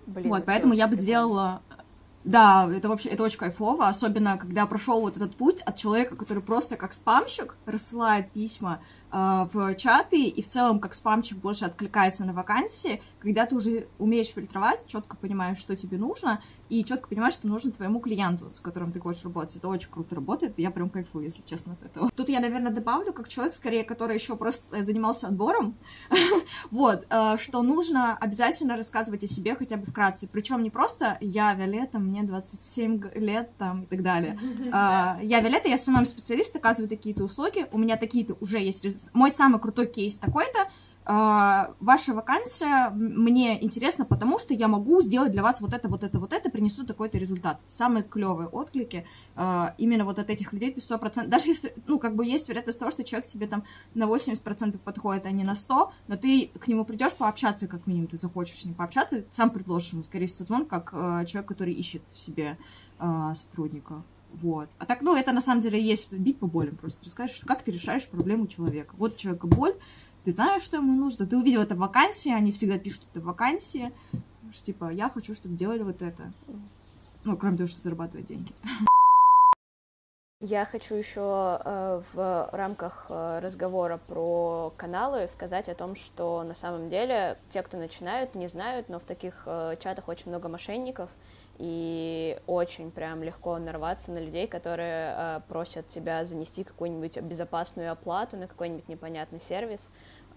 Блин, 0.06 0.28
вот, 0.30 0.44
поэтому 0.46 0.74
я 0.74 0.86
бы 0.86 0.94
сделала 0.94 1.60
да, 2.28 2.68
это 2.70 2.90
вообще, 2.90 3.08
это 3.08 3.22
очень 3.22 3.38
кайфово, 3.38 3.88
особенно 3.88 4.36
когда 4.36 4.66
прошел 4.66 5.00
вот 5.00 5.16
этот 5.16 5.34
путь 5.34 5.62
от 5.62 5.76
человека, 5.76 6.14
который 6.14 6.42
просто 6.42 6.76
как 6.76 6.92
спамщик 6.92 7.56
рассылает 7.64 8.30
письма 8.32 8.82
в 9.10 9.74
чаты 9.74 10.24
и 10.24 10.42
в 10.42 10.48
целом 10.48 10.80
как 10.80 10.94
спамчик 10.94 11.38
больше 11.38 11.64
откликается 11.64 12.24
на 12.24 12.32
вакансии, 12.32 13.00
когда 13.20 13.46
ты 13.46 13.56
уже 13.56 13.88
умеешь 13.98 14.28
фильтровать, 14.28 14.86
четко 14.86 15.16
понимаешь, 15.16 15.58
что 15.58 15.76
тебе 15.76 15.98
нужно, 15.98 16.40
и 16.68 16.84
четко 16.84 17.08
понимаешь, 17.08 17.34
что 17.34 17.48
нужно 17.48 17.72
твоему 17.72 18.00
клиенту, 18.00 18.50
с 18.54 18.60
которым 18.60 18.92
ты 18.92 19.00
хочешь 19.00 19.24
работать. 19.24 19.56
Это 19.56 19.68
очень 19.68 19.90
круто 19.90 20.14
работает, 20.14 20.58
я 20.58 20.70
прям 20.70 20.90
кайфую, 20.90 21.24
если 21.24 21.42
честно, 21.42 21.74
от 21.74 21.84
этого. 21.84 22.10
Тут 22.14 22.28
я, 22.28 22.40
наверное, 22.40 22.72
добавлю, 22.72 23.12
как 23.12 23.28
человек, 23.28 23.54
скорее, 23.54 23.84
который 23.84 24.16
еще 24.16 24.36
просто 24.36 24.82
занимался 24.84 25.28
отбором, 25.28 25.76
вот, 26.70 27.06
э, 27.08 27.36
что 27.38 27.62
нужно 27.62 28.16
обязательно 28.16 28.76
рассказывать 28.76 29.24
о 29.24 29.26
себе 29.26 29.54
хотя 29.54 29.76
бы 29.76 29.86
вкратце. 29.86 30.28
Причем 30.30 30.62
не 30.62 30.70
просто 30.70 31.16
я 31.20 31.54
Виолетта, 31.54 31.98
мне 31.98 32.22
27 32.22 33.12
лет 33.14 33.50
там 33.56 33.84
и 33.84 33.86
так 33.86 34.02
далее. 34.02 34.38
А, 34.72 35.18
я 35.22 35.40
Виолетта, 35.40 35.68
я 35.68 35.78
самым 35.78 36.06
специалист, 36.06 36.54
оказываю 36.54 36.88
такие-то 36.88 37.24
услуги, 37.24 37.66
у 37.72 37.78
меня 37.78 37.96
такие-то 37.96 38.36
уже 38.40 38.58
есть 38.58 38.84
мой 39.12 39.30
самый 39.30 39.60
крутой 39.60 39.86
кейс 39.86 40.18
такой-то, 40.18 40.68
Uh, 41.08 41.74
ваша 41.80 42.12
вакансия 42.12 42.90
мне 42.90 43.64
интересна, 43.64 44.04
потому 44.04 44.38
что 44.38 44.52
я 44.52 44.68
могу 44.68 45.00
сделать 45.00 45.32
для 45.32 45.42
вас 45.42 45.62
вот 45.62 45.72
это, 45.72 45.88
вот 45.88 46.04
это, 46.04 46.18
вот 46.18 46.34
это, 46.34 46.50
принесу 46.50 46.84
такой-то 46.84 47.16
результат. 47.16 47.58
Самые 47.66 48.02
клевые 48.02 48.46
отклики 48.46 49.06
uh, 49.34 49.72
именно 49.78 50.04
вот 50.04 50.18
от 50.18 50.28
этих 50.28 50.52
людей, 50.52 50.70
ты 50.70 50.82
100%, 50.82 51.26
даже 51.28 51.48
если, 51.48 51.72
ну, 51.86 51.98
как 51.98 52.14
бы 52.14 52.26
есть 52.26 52.46
вероятность 52.46 52.78
того, 52.78 52.90
что 52.90 53.04
человек 53.04 53.26
себе 53.26 53.46
там 53.46 53.64
на 53.94 54.02
80% 54.02 54.76
подходит, 54.76 55.24
а 55.24 55.30
не 55.30 55.44
на 55.44 55.54
100, 55.54 55.92
но 56.08 56.16
ты 56.18 56.50
к 56.60 56.68
нему 56.68 56.84
придешь 56.84 57.14
пообщаться, 57.14 57.68
как 57.68 57.86
минимум, 57.86 58.08
ты 58.08 58.18
захочешь 58.18 58.58
с 58.58 58.66
ним 58.66 58.74
пообщаться, 58.74 59.24
сам 59.30 59.48
предложишь 59.48 59.94
ему, 59.94 60.02
скорее 60.02 60.26
всего, 60.26 60.44
звон, 60.44 60.66
как 60.66 60.92
uh, 60.92 61.24
человек, 61.24 61.48
который 61.48 61.72
ищет 61.72 62.02
себе 62.12 62.58
сотрудника. 63.34 64.02
Вот. 64.34 64.68
А 64.78 64.86
так, 64.86 65.00
ну, 65.00 65.16
это 65.16 65.32
на 65.32 65.40
самом 65.40 65.60
деле 65.60 65.82
есть 65.82 66.12
бить 66.12 66.38
по 66.38 66.46
болям. 66.46 66.76
Просто 66.76 67.04
расскажешь, 67.04 67.42
как 67.46 67.62
ты 67.62 67.70
решаешь 67.70 68.06
проблему 68.06 68.46
человека. 68.46 68.94
Вот 68.96 69.16
человека 69.16 69.46
боль, 69.46 69.74
ты 70.24 70.32
знаешь, 70.32 70.62
что 70.62 70.76
ему 70.76 70.92
нужно, 70.92 71.26
ты 71.26 71.36
увидел 71.36 71.62
это 71.62 71.74
в 71.74 71.78
вакансии, 71.78 72.30
они 72.30 72.52
всегда 72.52 72.78
пишут 72.78 73.04
это 73.10 73.20
в 73.20 73.24
вакансии, 73.24 73.92
что, 74.52 74.66
типа, 74.66 74.90
я 74.90 75.08
хочу, 75.08 75.34
чтобы 75.34 75.56
делали 75.56 75.82
вот 75.82 76.02
это. 76.02 76.32
Ну, 77.24 77.36
кроме 77.36 77.56
того, 77.56 77.68
что 77.68 77.82
зарабатывать 77.82 78.26
деньги. 78.26 78.52
Я 80.40 80.64
хочу 80.64 80.94
еще 80.94 81.60
э, 81.64 82.02
в 82.12 82.48
рамках 82.52 83.06
э, 83.08 83.40
разговора 83.40 83.98
про 84.06 84.72
каналы 84.76 85.26
сказать 85.26 85.68
о 85.68 85.74
том, 85.74 85.96
что 85.96 86.44
на 86.44 86.54
самом 86.54 86.88
деле 86.88 87.36
те, 87.48 87.60
кто 87.60 87.76
начинают, 87.76 88.36
не 88.36 88.46
знают, 88.46 88.88
но 88.88 89.00
в 89.00 89.04
таких 89.04 89.42
э, 89.46 89.74
чатах 89.80 90.06
очень 90.06 90.28
много 90.28 90.48
мошенников, 90.48 91.10
и 91.58 92.38
очень 92.46 92.90
прям 92.90 93.22
легко 93.22 93.58
нарваться 93.58 94.12
на 94.12 94.18
людей, 94.18 94.46
которые 94.46 95.14
э, 95.16 95.40
просят 95.48 95.88
тебя 95.88 96.24
занести 96.24 96.64
какую-нибудь 96.64 97.18
безопасную 97.20 97.92
оплату 97.92 98.36
на 98.36 98.46
какой-нибудь 98.46 98.88
непонятный 98.88 99.40
сервис, 99.40 99.90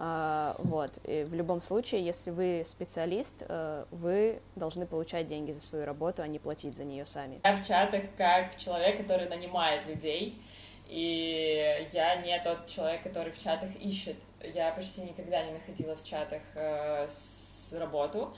а, 0.04 0.56
вот. 0.58 0.98
И 1.04 1.24
в 1.24 1.36
любом 1.36 1.62
случае, 1.62 2.04
если 2.04 2.32
вы 2.32 2.64
специалист, 2.66 3.44
э, 3.48 3.86
вы 3.92 4.42
должны 4.56 4.88
получать 4.88 5.28
деньги 5.28 5.52
за 5.52 5.62
свою 5.62 5.86
работу, 5.86 6.24
а 6.24 6.28
не 6.28 6.40
платить 6.40 6.76
за 6.76 6.84
нее 6.84 7.06
сами. 7.06 7.40
Я 7.44 7.56
в 7.56 7.68
чатах 7.68 8.02
как 8.18 8.58
человек, 8.58 8.98
который 8.98 9.30
нанимает 9.30 9.86
людей, 9.86 10.42
и 10.88 11.88
я 11.94 12.16
не 12.16 12.40
тот 12.40 12.66
человек, 12.66 13.04
который 13.04 13.32
в 13.32 13.40
чатах 13.40 13.76
ищет. 13.76 14.16
Я 14.42 14.72
почти 14.72 15.02
никогда 15.02 15.44
не 15.44 15.52
находила 15.52 15.96
в 15.96 16.04
чатах 16.04 16.42
э, 16.56 17.08
с 17.08 17.72
работу, 17.72 18.36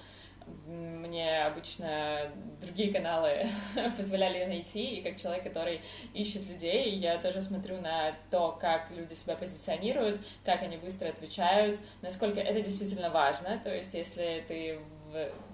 мне 0.68 1.44
обычно 1.44 2.32
другие 2.62 2.94
каналы 2.94 3.48
позволяли 3.98 4.40
ее 4.40 4.48
найти, 4.48 4.98
и 4.98 5.02
как 5.02 5.20
человек, 5.20 5.44
который 5.44 5.82
ищет 6.14 6.48
людей, 6.48 6.96
я 6.96 7.18
тоже 7.18 7.42
смотрю 7.42 7.80
на 7.82 8.14
то, 8.32 8.58
как 8.60 8.90
люди 8.92 9.14
себя 9.14 9.36
позиционируют, 9.36 10.22
как 10.44 10.62
они 10.62 10.78
быстро 10.78 11.10
отвечают, 11.10 11.80
насколько 12.02 12.40
это 12.40 12.62
действительно 12.62 13.10
важно, 13.10 13.60
то 13.64 13.74
есть 13.74 13.94
если 13.94 14.44
ты 14.48 14.80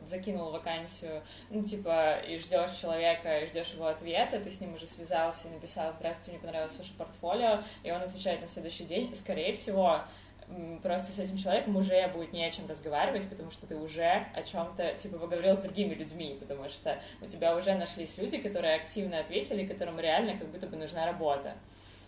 закинул 0.05 0.51
вакансию, 0.51 1.22
ну, 1.50 1.63
типа, 1.63 2.19
и 2.19 2.38
ждешь 2.38 2.72
человека, 2.81 3.39
и 3.39 3.48
ждешь 3.48 3.74
его 3.74 3.88
ответа, 3.88 4.39
ты 4.39 4.50
с 4.50 4.60
ним 4.60 4.74
уже 4.74 4.88
связался 4.88 5.48
и 5.48 5.51
написал, 5.51 5.93
здравствуйте, 5.93 6.31
мне 6.31 6.39
понравилось 6.39 6.77
ваше 6.77 6.93
портфолио, 6.93 7.62
и 7.84 7.91
он 7.91 8.01
отвечает 8.01 8.41
на 8.41 8.48
следующий 8.48 8.86
день, 8.86 9.13
скорее 9.15 9.53
всего, 9.53 10.01
просто 10.81 11.11
с 11.11 11.19
этим 11.19 11.37
человеком 11.37 11.75
уже 11.75 12.07
будет 12.09 12.33
не 12.33 12.45
о 12.45 12.51
чем 12.51 12.67
разговаривать, 12.67 13.27
потому 13.29 13.51
что 13.51 13.67
ты 13.67 13.75
уже 13.75 14.25
о 14.33 14.41
чем-то, 14.41 14.93
типа, 14.95 15.19
поговорил 15.19 15.55
с 15.55 15.59
другими 15.59 15.93
людьми, 15.93 16.37
потому 16.39 16.69
что 16.69 16.99
у 17.21 17.25
тебя 17.25 17.55
уже 17.55 17.75
нашлись 17.75 18.17
люди, 18.17 18.37
которые 18.37 18.75
активно 18.75 19.19
ответили, 19.19 19.65
которым 19.65 19.99
реально 19.99 20.37
как 20.37 20.49
будто 20.49 20.67
бы 20.67 20.77
нужна 20.77 21.05
работа. 21.05 21.53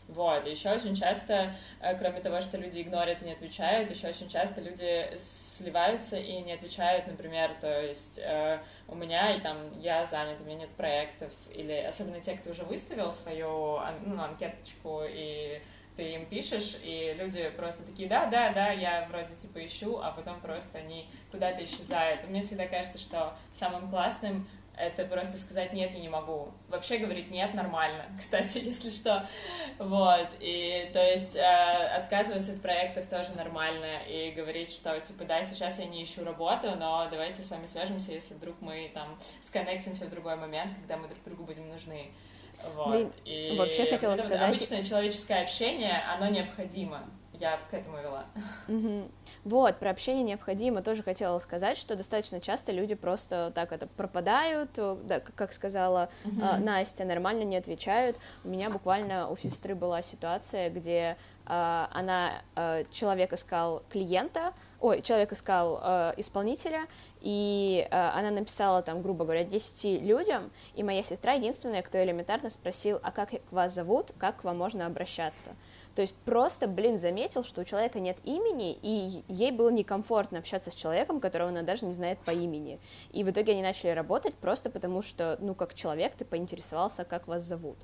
Вот, 0.07 0.45
еще 0.45 0.71
очень 0.71 0.95
часто, 0.95 1.53
э, 1.79 1.97
кроме 1.97 2.19
того, 2.19 2.41
что 2.41 2.57
люди 2.57 2.81
игнорят 2.81 3.21
и 3.21 3.25
не 3.25 3.31
отвечают, 3.31 3.91
еще 3.91 4.09
очень 4.09 4.29
часто 4.29 4.59
люди 4.59 5.09
сливаются 5.17 6.17
и 6.17 6.41
не 6.41 6.51
отвечают, 6.51 7.07
например, 7.07 7.51
то 7.61 7.81
есть 7.81 8.19
э, 8.19 8.59
у 8.89 8.95
меня, 8.95 9.33
и 9.33 9.39
там, 9.39 9.57
я 9.79 10.05
занят, 10.05 10.41
у 10.41 10.43
меня 10.43 10.61
нет 10.61 10.69
проектов, 10.71 11.31
или 11.53 11.73
особенно 11.73 12.19
те, 12.19 12.35
кто 12.35 12.49
уже 12.49 12.63
выставил 12.63 13.11
свою 13.11 13.79
ну, 14.05 14.21
анкеточку 14.21 15.03
и 15.07 15.61
ты 15.95 16.13
им 16.13 16.25
пишешь, 16.25 16.77
и 16.83 17.15
люди 17.17 17.49
просто 17.57 17.83
такие, 17.83 18.07
да, 18.07 18.25
да, 18.27 18.51
да, 18.53 18.71
я 18.71 19.07
вроде 19.09 19.35
типа 19.35 19.65
ищу, 19.65 19.99
а 19.99 20.11
потом 20.11 20.39
просто 20.41 20.77
они 20.79 21.07
куда-то 21.31 21.63
исчезают. 21.63 22.27
Мне 22.27 22.41
всегда 22.41 22.67
кажется, 22.67 22.97
что 22.97 23.35
самым 23.53 23.89
классным 23.89 24.47
это 24.77 25.05
просто 25.05 25.37
сказать 25.37 25.73
нет, 25.73 25.91
я 25.91 25.99
не 25.99 26.09
могу. 26.09 26.49
Вообще 26.69 26.97
говорить 26.97 27.29
нет 27.29 27.53
нормально, 27.53 28.05
кстати, 28.19 28.59
если 28.59 28.89
что. 28.89 29.27
Вот. 29.77 30.29
И 30.39 30.89
то 30.93 31.03
есть 31.03 31.35
э, 31.35 31.41
отказываться 31.41 32.53
от 32.53 32.61
проектов 32.61 33.05
тоже 33.07 33.31
нормально. 33.35 34.01
И 34.07 34.31
говорить, 34.31 34.69
что 34.69 34.99
типа 34.99 35.25
да, 35.25 35.43
сейчас 35.43 35.77
я 35.77 35.85
не 35.85 36.03
ищу 36.03 36.23
работу, 36.23 36.75
но 36.75 37.07
давайте 37.11 37.43
с 37.43 37.49
вами 37.49 37.65
свяжемся, 37.65 38.11
если 38.11 38.33
вдруг 38.33 38.55
мы 38.61 38.89
там 38.93 39.19
сконнектимся 39.43 40.05
в 40.05 40.09
другой 40.09 40.35
момент, 40.35 40.73
когда 40.79 40.97
мы 40.97 41.07
друг 41.07 41.23
другу 41.25 41.43
будем 41.43 41.69
нужны. 41.69 42.11
Вот. 42.75 42.89
Блин, 42.89 43.11
и 43.25 43.55
вообще 43.57 43.85
хотела 43.85 44.13
это 44.13 44.23
сказать... 44.23 44.55
Обычное 44.55 44.83
человеческое 44.83 45.43
общение, 45.43 46.03
оно 46.13 46.27
необходимо. 46.29 47.03
Я 47.33 47.57
к 47.71 47.73
этому 47.73 47.97
вела. 47.97 48.25
Угу. 48.67 49.09
Вот, 49.45 49.79
про 49.79 49.89
общение 49.89 50.23
необходимо 50.23 50.83
тоже 50.83 51.01
хотела 51.01 51.39
сказать, 51.39 51.75
что 51.75 51.95
достаточно 51.95 52.39
часто 52.39 52.71
люди 52.71 52.93
просто 52.93 53.51
так 53.55 53.71
это 53.71 53.87
пропадают, 53.87 54.69
да, 54.75 55.19
как 55.19 55.51
сказала 55.51 56.09
угу. 56.23 56.39
э, 56.39 56.57
Настя, 56.59 57.03
нормально 57.03 57.41
не 57.41 57.57
отвечают. 57.57 58.15
У 58.43 58.49
меня 58.49 58.69
буквально 58.69 59.27
у 59.27 59.35
сестры 59.37 59.73
была 59.73 60.03
ситуация, 60.03 60.69
где 60.69 61.17
э, 61.47 61.87
она, 61.91 62.43
э, 62.55 62.83
человек 62.91 63.33
искал 63.33 63.81
клиента, 63.89 64.53
ой, 64.81 65.01
человек 65.01 65.31
искал 65.31 65.79
э, 65.81 66.13
исполнителя, 66.17 66.87
и 67.21 67.87
э, 67.89 67.95
она 67.95 68.31
написала 68.31 68.81
там, 68.81 69.01
грубо 69.01 69.23
говоря, 69.23 69.43
10 69.43 70.01
людям, 70.01 70.51
и 70.75 70.83
моя 70.83 71.03
сестра 71.03 71.33
единственная, 71.33 71.81
кто 71.83 72.03
элементарно 72.03 72.49
спросил, 72.49 72.99
а 73.03 73.11
как 73.11 73.29
вас 73.51 73.73
зовут, 73.73 74.11
как 74.17 74.41
к 74.41 74.43
вам 74.43 74.57
можно 74.57 74.85
обращаться. 74.85 75.51
То 75.95 76.01
есть 76.01 76.15
просто, 76.25 76.67
блин, 76.67 76.97
заметил, 76.97 77.43
что 77.43 77.61
у 77.61 77.63
человека 77.65 77.99
нет 77.99 78.17
имени, 78.23 78.77
и 78.81 79.23
ей 79.27 79.51
было 79.51 79.69
некомфортно 79.69 80.39
общаться 80.39 80.71
с 80.71 80.75
человеком, 80.75 81.19
которого 81.19 81.49
она 81.49 81.63
даже 81.63 81.85
не 81.85 81.93
знает 81.93 82.17
по 82.19 82.31
имени. 82.31 82.79
И 83.11 83.23
в 83.23 83.29
итоге 83.29 83.51
они 83.51 83.61
начали 83.61 83.89
работать 83.89 84.35
просто 84.35 84.69
потому, 84.69 85.01
что, 85.01 85.37
ну, 85.41 85.53
как 85.53 85.73
человек, 85.73 86.15
ты 86.15 86.23
поинтересовался, 86.23 87.03
как 87.03 87.27
вас 87.27 87.43
зовут. 87.43 87.77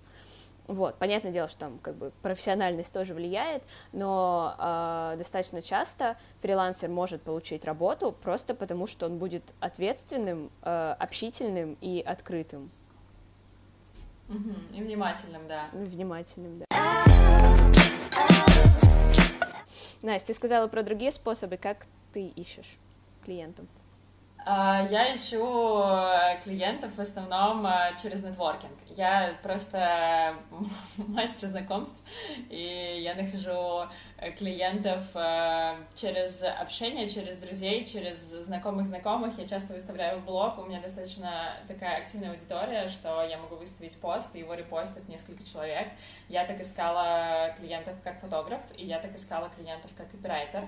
Вот, 0.67 0.95
понятное 0.95 1.31
дело, 1.31 1.47
что 1.47 1.59
там 1.59 1.79
как 1.79 1.95
бы 1.95 2.11
профессиональность 2.21 2.91
тоже 2.91 3.13
влияет, 3.13 3.63
но 3.93 4.53
э, 4.59 5.15
достаточно 5.17 5.61
часто 5.61 6.17
фрилансер 6.41 6.89
может 6.89 7.21
получить 7.21 7.63
работу 7.63 8.11
просто 8.11 8.53
потому, 8.53 8.85
что 8.85 9.05
он 9.05 9.17
будет 9.17 9.53
ответственным, 9.61 10.51
э, 10.63 10.95
общительным 10.99 11.77
и 11.79 12.03
открытым. 12.05 12.69
И 14.29 14.81
внимательным, 14.81 15.47
да. 15.47 15.69
Внимательным, 15.71 16.59
да. 16.59 16.65
Настя, 20.01 20.27
ты 20.27 20.33
сказала 20.33 20.67
про 20.67 20.83
другие 20.83 21.13
способы, 21.13 21.55
как 21.55 21.85
ты 22.11 22.27
ищешь 22.27 22.77
клиентов. 23.23 23.65
А, 24.49 24.87
я 24.89 25.13
ищу 25.13 25.43
э, 25.83 26.39
клиентов 26.41 26.95
в 26.95 27.01
основном 27.01 27.67
э, 27.67 27.91
через 28.01 28.23
нетворкинг. 28.23 28.71
Я 28.95 29.35
просто 29.43 30.35
мастер 30.97 31.49
знакомств, 31.49 32.01
и 32.49 33.01
я 33.03 33.15
нахожу 33.15 33.89
клиентов 34.37 35.03
через 35.95 36.43
общение, 36.43 37.07
через 37.09 37.37
друзей, 37.37 37.85
через 37.85 38.19
знакомых 38.19 38.87
знакомых. 38.87 39.37
Я 39.37 39.47
часто 39.47 39.73
выставляю 39.73 40.21
блог, 40.21 40.57
у 40.57 40.65
меня 40.65 40.81
достаточно 40.81 41.53
такая 41.67 41.97
активная 41.97 42.31
аудитория, 42.31 42.89
что 42.89 43.23
я 43.23 43.37
могу 43.37 43.55
выставить 43.55 43.95
пост, 43.97 44.35
и 44.35 44.39
его 44.39 44.55
репостят 44.55 45.07
несколько 45.07 45.43
человек. 45.43 45.89
Я 46.29 46.45
так 46.45 46.59
искала 46.59 47.53
клиентов 47.57 47.95
как 48.03 48.19
фотограф, 48.19 48.61
и 48.75 48.85
я 48.85 48.99
так 48.99 49.15
искала 49.15 49.49
клиентов 49.49 49.91
как 49.95 50.09
копирайтер. 50.09 50.67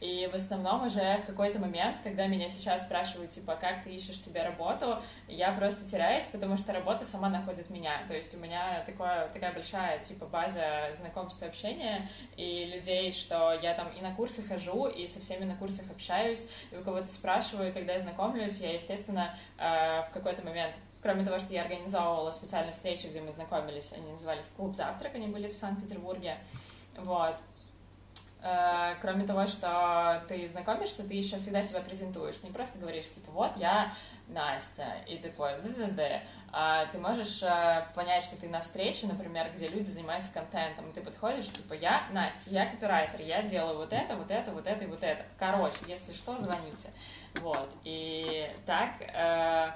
И 0.00 0.28
в 0.32 0.34
основном 0.34 0.86
уже 0.86 1.18
в 1.18 1.26
какой-то 1.26 1.58
момент, 1.58 1.98
когда 2.02 2.26
меня 2.26 2.48
сейчас 2.48 2.84
спрашивают, 2.84 3.32
типа, 3.32 3.56
как 3.60 3.84
ты 3.84 3.90
ищешь 3.90 4.18
себе 4.18 4.42
работу, 4.42 5.02
я 5.28 5.52
просто 5.52 5.86
теряюсь, 5.86 6.24
потому 6.32 6.56
что 6.56 6.72
работа 6.72 7.04
сама 7.04 7.28
находит 7.28 7.68
меня. 7.68 8.02
То 8.08 8.14
есть 8.14 8.34
у 8.34 8.38
меня 8.38 8.82
такое, 8.86 9.28
такая 9.28 9.52
большая, 9.52 9.98
типа, 9.98 10.24
база 10.24 10.94
знакомств 10.96 11.42
и 11.42 11.46
общения, 11.46 12.08
и 12.36 12.64
людей, 12.74 12.89
что 13.12 13.58
я 13.62 13.74
там 13.74 13.88
и 13.98 14.00
на 14.00 14.14
курсы 14.14 14.42
хожу, 14.42 14.86
и 14.86 15.06
со 15.06 15.20
всеми 15.20 15.44
на 15.44 15.56
курсах 15.56 15.90
общаюсь, 15.90 16.46
и 16.70 16.76
у 16.76 16.82
кого-то 16.82 17.08
спрашиваю, 17.08 17.70
и 17.70 17.72
когда 17.72 17.94
я 17.94 18.00
знакомлюсь, 18.00 18.58
я, 18.58 18.72
естественно, 18.72 19.34
э, 19.58 20.02
в 20.02 20.10
какой-то 20.12 20.42
момент 20.42 20.74
Кроме 21.02 21.24
того, 21.24 21.38
что 21.38 21.54
я 21.54 21.62
организовывала 21.62 22.30
специальные 22.30 22.74
встречи, 22.74 23.06
где 23.06 23.22
мы 23.22 23.32
знакомились, 23.32 23.90
они 23.92 24.10
назывались 24.10 24.50
«Клуб 24.54 24.76
завтрак», 24.76 25.14
они 25.14 25.28
были 25.28 25.48
в 25.48 25.54
Санкт-Петербурге, 25.54 26.36
вот, 26.98 27.36
кроме 29.00 29.26
того, 29.26 29.46
что 29.46 30.24
ты 30.28 30.48
знакомишься, 30.48 31.02
ты 31.02 31.14
еще 31.14 31.38
всегда 31.38 31.62
себя 31.62 31.80
презентуешь. 31.80 32.42
Не 32.42 32.50
просто 32.50 32.78
говоришь, 32.78 33.08
типа, 33.10 33.30
вот 33.32 33.56
я 33.56 33.92
Настя, 34.28 34.96
и 35.06 35.16
такой, 35.18 35.60
да-да-да. 35.62 36.22
А 36.52 36.86
ты 36.86 36.98
можешь 36.98 37.42
э, 37.42 37.86
понять, 37.94 38.24
что 38.24 38.36
ты 38.36 38.48
на 38.48 38.60
встрече, 38.60 39.06
например, 39.06 39.50
где 39.54 39.68
люди 39.68 39.88
занимаются 39.88 40.32
контентом, 40.32 40.88
и 40.88 40.92
ты 40.92 41.00
подходишь, 41.00 41.46
типа, 41.46 41.74
я 41.74 42.08
Настя, 42.12 42.50
я 42.50 42.66
копирайтер, 42.66 43.20
я 43.20 43.42
делаю 43.42 43.76
вот 43.76 43.92
это, 43.92 44.16
вот 44.16 44.30
это, 44.30 44.50
вот 44.50 44.66
это 44.66 44.84
и 44.84 44.86
вот 44.88 45.04
это. 45.04 45.24
Короче, 45.38 45.76
если 45.86 46.12
что, 46.12 46.36
звоните. 46.38 46.90
Вот. 47.40 47.70
И 47.84 48.50
так 48.66 48.94
э, 49.00 49.70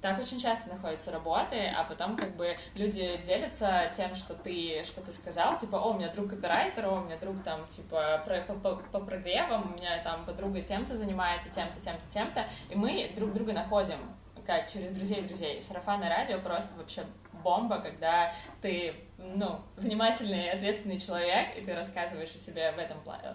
так 0.00 0.18
очень 0.18 0.40
часто 0.40 0.68
находятся 0.68 1.10
работы, 1.10 1.72
а 1.76 1.84
потом 1.84 2.16
как 2.16 2.36
бы 2.36 2.56
люди 2.74 3.20
делятся 3.24 3.90
тем, 3.96 4.14
что 4.14 4.34
ты, 4.34 4.84
что 4.84 5.00
ты 5.00 5.10
сказал, 5.12 5.58
типа, 5.58 5.76
о, 5.76 5.90
у 5.90 5.94
меня 5.94 6.12
друг 6.12 6.32
оператор, 6.32 6.86
о, 6.86 7.00
у 7.00 7.04
меня 7.04 7.16
друг 7.18 7.42
там, 7.42 7.66
типа, 7.66 8.22
по, 8.24 8.54
по, 8.54 8.76
по 8.76 9.00
прогревам, 9.00 9.72
у 9.72 9.76
меня 9.76 10.02
там 10.02 10.24
подруга 10.24 10.62
тем-то 10.62 10.96
занимается, 10.96 11.48
тем-то, 11.50 11.80
тем-то, 11.80 12.12
тем-то, 12.12 12.46
и 12.70 12.76
мы 12.76 13.10
друг 13.16 13.32
друга 13.32 13.52
находим, 13.52 13.98
как 14.46 14.70
через 14.70 14.92
друзей 14.92 15.22
друзей. 15.22 15.60
Сарафанное 15.60 16.08
радио 16.08 16.38
просто 16.38 16.74
вообще 16.76 17.04
бомба, 17.42 17.80
когда 17.80 18.32
ты, 18.62 18.94
ну, 19.18 19.60
внимательный 19.76 20.50
ответственный 20.50 20.98
человек, 20.98 21.56
и 21.56 21.62
ты 21.62 21.74
рассказываешь 21.74 22.34
о 22.34 22.38
себе 22.38 22.72
в 22.72 22.78
этом 22.78 23.00
плане. 23.02 23.34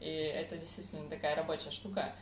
И 0.00 0.10
это 0.10 0.56
действительно 0.56 1.08
такая 1.08 1.34
рабочая 1.36 1.70
штука. 1.70 2.12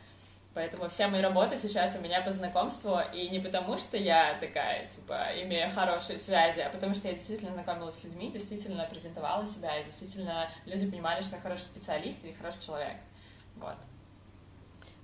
Поэтому 0.53 0.87
вся 0.87 1.07
моя 1.07 1.23
работа 1.23 1.57
сейчас 1.57 1.95
у 1.95 2.01
меня 2.01 2.21
по 2.21 2.31
знакомству, 2.31 2.99
и 3.11 3.27
не 3.29 3.39
потому, 3.39 3.77
что 3.77 3.97
я 3.97 4.37
такая, 4.39 4.87
типа, 4.87 5.29
имею 5.43 5.71
хорошие 5.71 6.19
связи, 6.19 6.59
а 6.59 6.69
потому 6.69 6.93
что 6.93 7.07
я 7.07 7.15
действительно 7.15 7.53
знакомилась 7.53 7.95
с 7.95 8.03
людьми, 8.03 8.31
действительно 8.31 8.85
презентовала 8.85 9.47
себя, 9.47 9.79
и 9.79 9.85
действительно 9.85 10.49
люди 10.65 10.89
понимали, 10.89 11.23
что 11.23 11.37
я 11.37 11.41
хороший 11.41 11.63
специалист 11.63 12.23
и 12.23 12.33
хороший 12.33 12.63
человек. 12.63 12.97
Вот. 13.55 13.77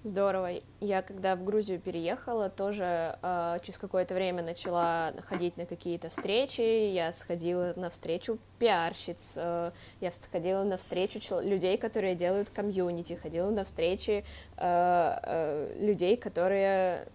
Здорово. 0.04 0.62
Я 0.80 1.02
когда 1.02 1.36
в 1.36 1.44
Грузию 1.44 1.78
переехала, 1.78 2.50
тоже 2.50 3.18
э, 3.22 3.58
через 3.62 3.78
какое-то 3.78 4.16
время 4.16 4.42
начала 4.42 5.12
ходить 5.28 5.58
на 5.58 5.66
какие-то 5.66 6.08
встречи. 6.08 6.62
Я 6.62 7.12
сходила 7.12 7.74
на 7.76 7.90
встречу 7.90 8.40
пиарщиц, 8.60 9.34
э, 9.36 9.72
я 10.00 10.12
сходила 10.14 10.64
на 10.64 10.78
встречу 10.78 11.20
людей, 11.42 11.78
которые 11.78 12.16
делают 12.16 12.50
комьюнити, 12.50 13.20
ходила 13.22 13.50
на 13.50 13.66
встречи 13.66 14.24
э, 14.56 15.20
э, 15.24 15.76
людей, 15.82 16.16
которые, 16.16 17.06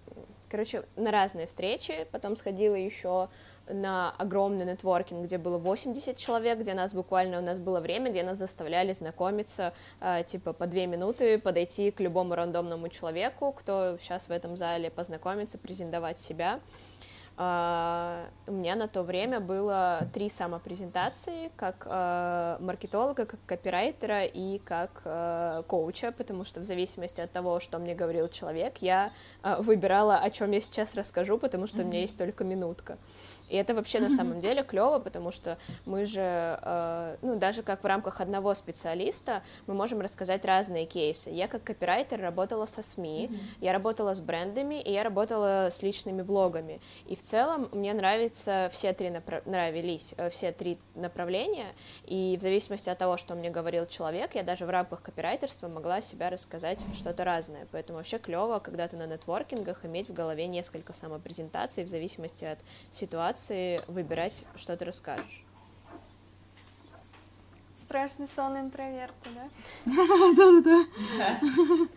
короче, 0.50 0.84
на 0.96 1.10
разные 1.10 1.46
встречи. 1.46 2.06
Потом 2.12 2.36
сходила 2.36 2.74
еще 2.74 3.30
на 3.68 4.10
огромный 4.18 4.64
нетворкинг, 4.64 5.24
где 5.24 5.38
было 5.38 5.58
80 5.58 6.16
человек, 6.16 6.58
где 6.58 6.74
нас 6.74 6.94
буквально, 6.94 7.38
у 7.38 7.42
нас 7.42 7.58
было 7.58 7.80
время, 7.80 8.10
где 8.10 8.22
нас 8.22 8.38
заставляли 8.38 8.92
знакомиться, 8.92 9.72
э, 10.00 10.22
типа, 10.26 10.52
по 10.52 10.66
две 10.66 10.86
минуты 10.86 11.38
подойти 11.38 11.90
к 11.90 12.00
любому 12.00 12.34
рандомному 12.34 12.88
человеку, 12.88 13.52
кто 13.52 13.96
сейчас 13.98 14.28
в 14.28 14.32
этом 14.32 14.56
зале, 14.56 14.90
познакомиться, 14.90 15.58
презентовать 15.58 16.18
себя. 16.18 16.60
Uh, 17.36 18.28
у 18.46 18.52
меня 18.52 18.76
на 18.76 18.86
то 18.86 19.02
время 19.02 19.40
было 19.40 20.06
три 20.12 20.28
самопрезентации, 20.28 21.50
как 21.56 21.84
uh, 21.84 22.62
маркетолога, 22.62 23.26
как 23.26 23.40
копирайтера 23.44 24.24
и 24.24 24.58
как 24.58 25.02
uh, 25.04 25.64
коуча, 25.64 26.12
потому 26.12 26.44
что 26.44 26.60
в 26.60 26.64
зависимости 26.64 27.20
от 27.20 27.32
того, 27.32 27.58
что 27.58 27.80
мне 27.80 27.96
говорил 27.96 28.28
человек, 28.28 28.76
я 28.78 29.10
выбирала, 29.42 30.18
о 30.18 30.30
чем 30.30 30.52
я 30.52 30.60
сейчас 30.60 30.94
расскажу, 30.94 31.36
потому 31.36 31.66
что 31.66 31.78
mm-hmm. 31.78 31.84
у 31.84 31.88
меня 31.88 32.00
есть 32.02 32.16
только 32.16 32.44
минутка. 32.44 32.98
И 33.48 33.56
это 33.56 33.74
вообще 33.74 34.00
на 34.00 34.10
самом 34.10 34.40
деле 34.40 34.62
клево, 34.62 34.98
потому 34.98 35.30
что 35.32 35.58
мы 35.84 36.06
же, 36.06 36.20
э, 36.20 37.16
ну, 37.22 37.36
даже 37.36 37.62
как 37.62 37.82
в 37.82 37.86
рамках 37.86 38.20
одного 38.20 38.54
специалиста, 38.54 39.42
мы 39.66 39.74
можем 39.74 40.00
рассказать 40.00 40.44
разные 40.44 40.86
кейсы. 40.86 41.30
Я 41.30 41.46
как 41.48 41.62
копирайтер 41.62 42.20
работала 42.20 42.66
со 42.66 42.82
СМИ, 42.82 43.28
mm-hmm. 43.30 43.38
я 43.60 43.72
работала 43.72 44.14
с 44.14 44.20
брендами, 44.20 44.80
и 44.80 44.92
я 44.92 45.02
работала 45.02 45.68
с 45.70 45.82
личными 45.82 46.22
блогами. 46.22 46.80
И 47.06 47.16
в 47.16 47.22
целом 47.22 47.68
мне 47.72 47.92
нравится 47.92 48.70
все 48.72 48.92
три 48.92 49.10
направ... 49.10 49.44
нравились 49.46 50.14
э, 50.16 50.30
все 50.30 50.52
три 50.52 50.78
направления, 50.94 51.74
и 52.06 52.36
в 52.38 52.42
зависимости 52.42 52.88
от 52.88 52.98
того, 52.98 53.16
что 53.16 53.34
мне 53.34 53.50
говорил 53.50 53.86
человек, 53.86 54.34
я 54.34 54.42
даже 54.42 54.64
в 54.66 54.70
рамках 54.70 55.02
копирайтерства 55.02 55.68
могла 55.68 56.00
себя 56.00 56.30
рассказать 56.30 56.80
что-то 56.94 57.24
разное. 57.24 57.66
Поэтому 57.72 57.98
вообще 57.98 58.18
клево, 58.18 58.58
когда 58.58 58.88
ты 58.88 58.96
на 58.96 59.06
нетворкингах 59.06 59.84
иметь 59.84 60.08
в 60.08 60.12
голове 60.12 60.46
несколько 60.46 60.92
самопрезентаций 60.92 61.84
в 61.84 61.88
зависимости 61.88 62.44
от 62.44 62.58
ситуации, 62.90 63.33
ситуации 63.34 63.80
выбирать, 63.88 64.44
что 64.56 64.76
ты 64.76 64.84
расскажешь. 64.84 65.44
Страшный 67.80 68.26
сон 68.26 68.58
интроверта, 68.58 69.28
да? 69.34 69.48
Да-да-да. 70.36 71.88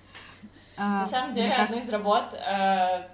На 0.77 1.05
самом 1.05 1.33
деле, 1.33 1.53
одну 1.53 1.79
из 1.79 1.89
работ 1.89 2.33
э, 2.33 3.07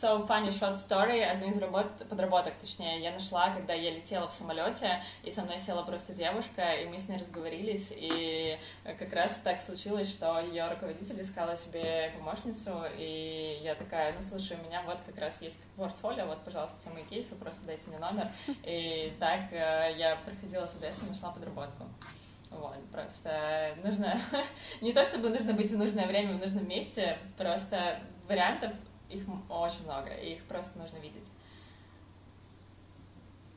So 0.00 0.26
Funny 0.26 0.50
Short 0.50 0.76
Story, 0.76 1.22
одну 1.22 1.50
из 1.50 1.58
работ, 1.58 1.86
подработок, 2.08 2.52
точнее, 2.60 3.00
я 3.00 3.12
нашла, 3.12 3.50
когда 3.50 3.74
я 3.74 3.92
летела 3.92 4.28
в 4.28 4.32
самолете, 4.32 5.00
и 5.22 5.30
со 5.30 5.42
мной 5.42 5.60
села 5.60 5.84
просто 5.84 6.12
девушка, 6.12 6.72
и 6.72 6.86
мы 6.86 6.98
с 6.98 7.08
ней 7.08 7.16
разговорились, 7.16 7.92
и 7.94 8.58
как 8.98 9.12
раз 9.12 9.40
так 9.44 9.60
случилось, 9.60 10.10
что 10.10 10.40
ее 10.40 10.66
руководитель 10.66 11.22
искала 11.22 11.56
себе 11.56 12.10
помощницу, 12.18 12.82
и 12.98 13.60
я 13.62 13.76
такая, 13.76 14.12
ну, 14.18 14.24
слушай, 14.24 14.56
у 14.60 14.66
меня 14.66 14.82
вот 14.82 14.98
как 15.06 15.16
раз 15.16 15.40
есть 15.40 15.60
портфолио, 15.76 16.26
вот, 16.26 16.40
пожалуйста, 16.44 16.76
все 16.76 16.90
мои 16.90 17.04
кейсы, 17.04 17.36
просто 17.36 17.64
дайте 17.64 17.88
мне 17.88 17.98
номер, 17.98 18.28
и 18.64 19.16
так 19.20 19.52
э, 19.52 19.94
я 19.96 20.16
проходила 20.24 20.66
собеседование, 20.66 21.12
нашла 21.12 21.30
подработку. 21.30 21.84
Вот, 22.50 22.78
просто 22.90 23.76
нужно, 23.84 24.20
не 24.80 24.92
то 24.92 25.04
чтобы 25.04 25.28
нужно 25.28 25.52
быть 25.52 25.70
в 25.70 25.78
нужное 25.78 26.08
время, 26.08 26.34
в 26.34 26.40
нужном 26.40 26.66
месте, 26.68 27.16
просто 27.36 28.00
вариантов 28.28 28.72
их 29.14 29.24
очень 29.48 29.84
много, 29.84 30.10
и 30.10 30.34
их 30.34 30.44
просто 30.44 30.78
нужно 30.78 30.96
видеть. 30.98 31.26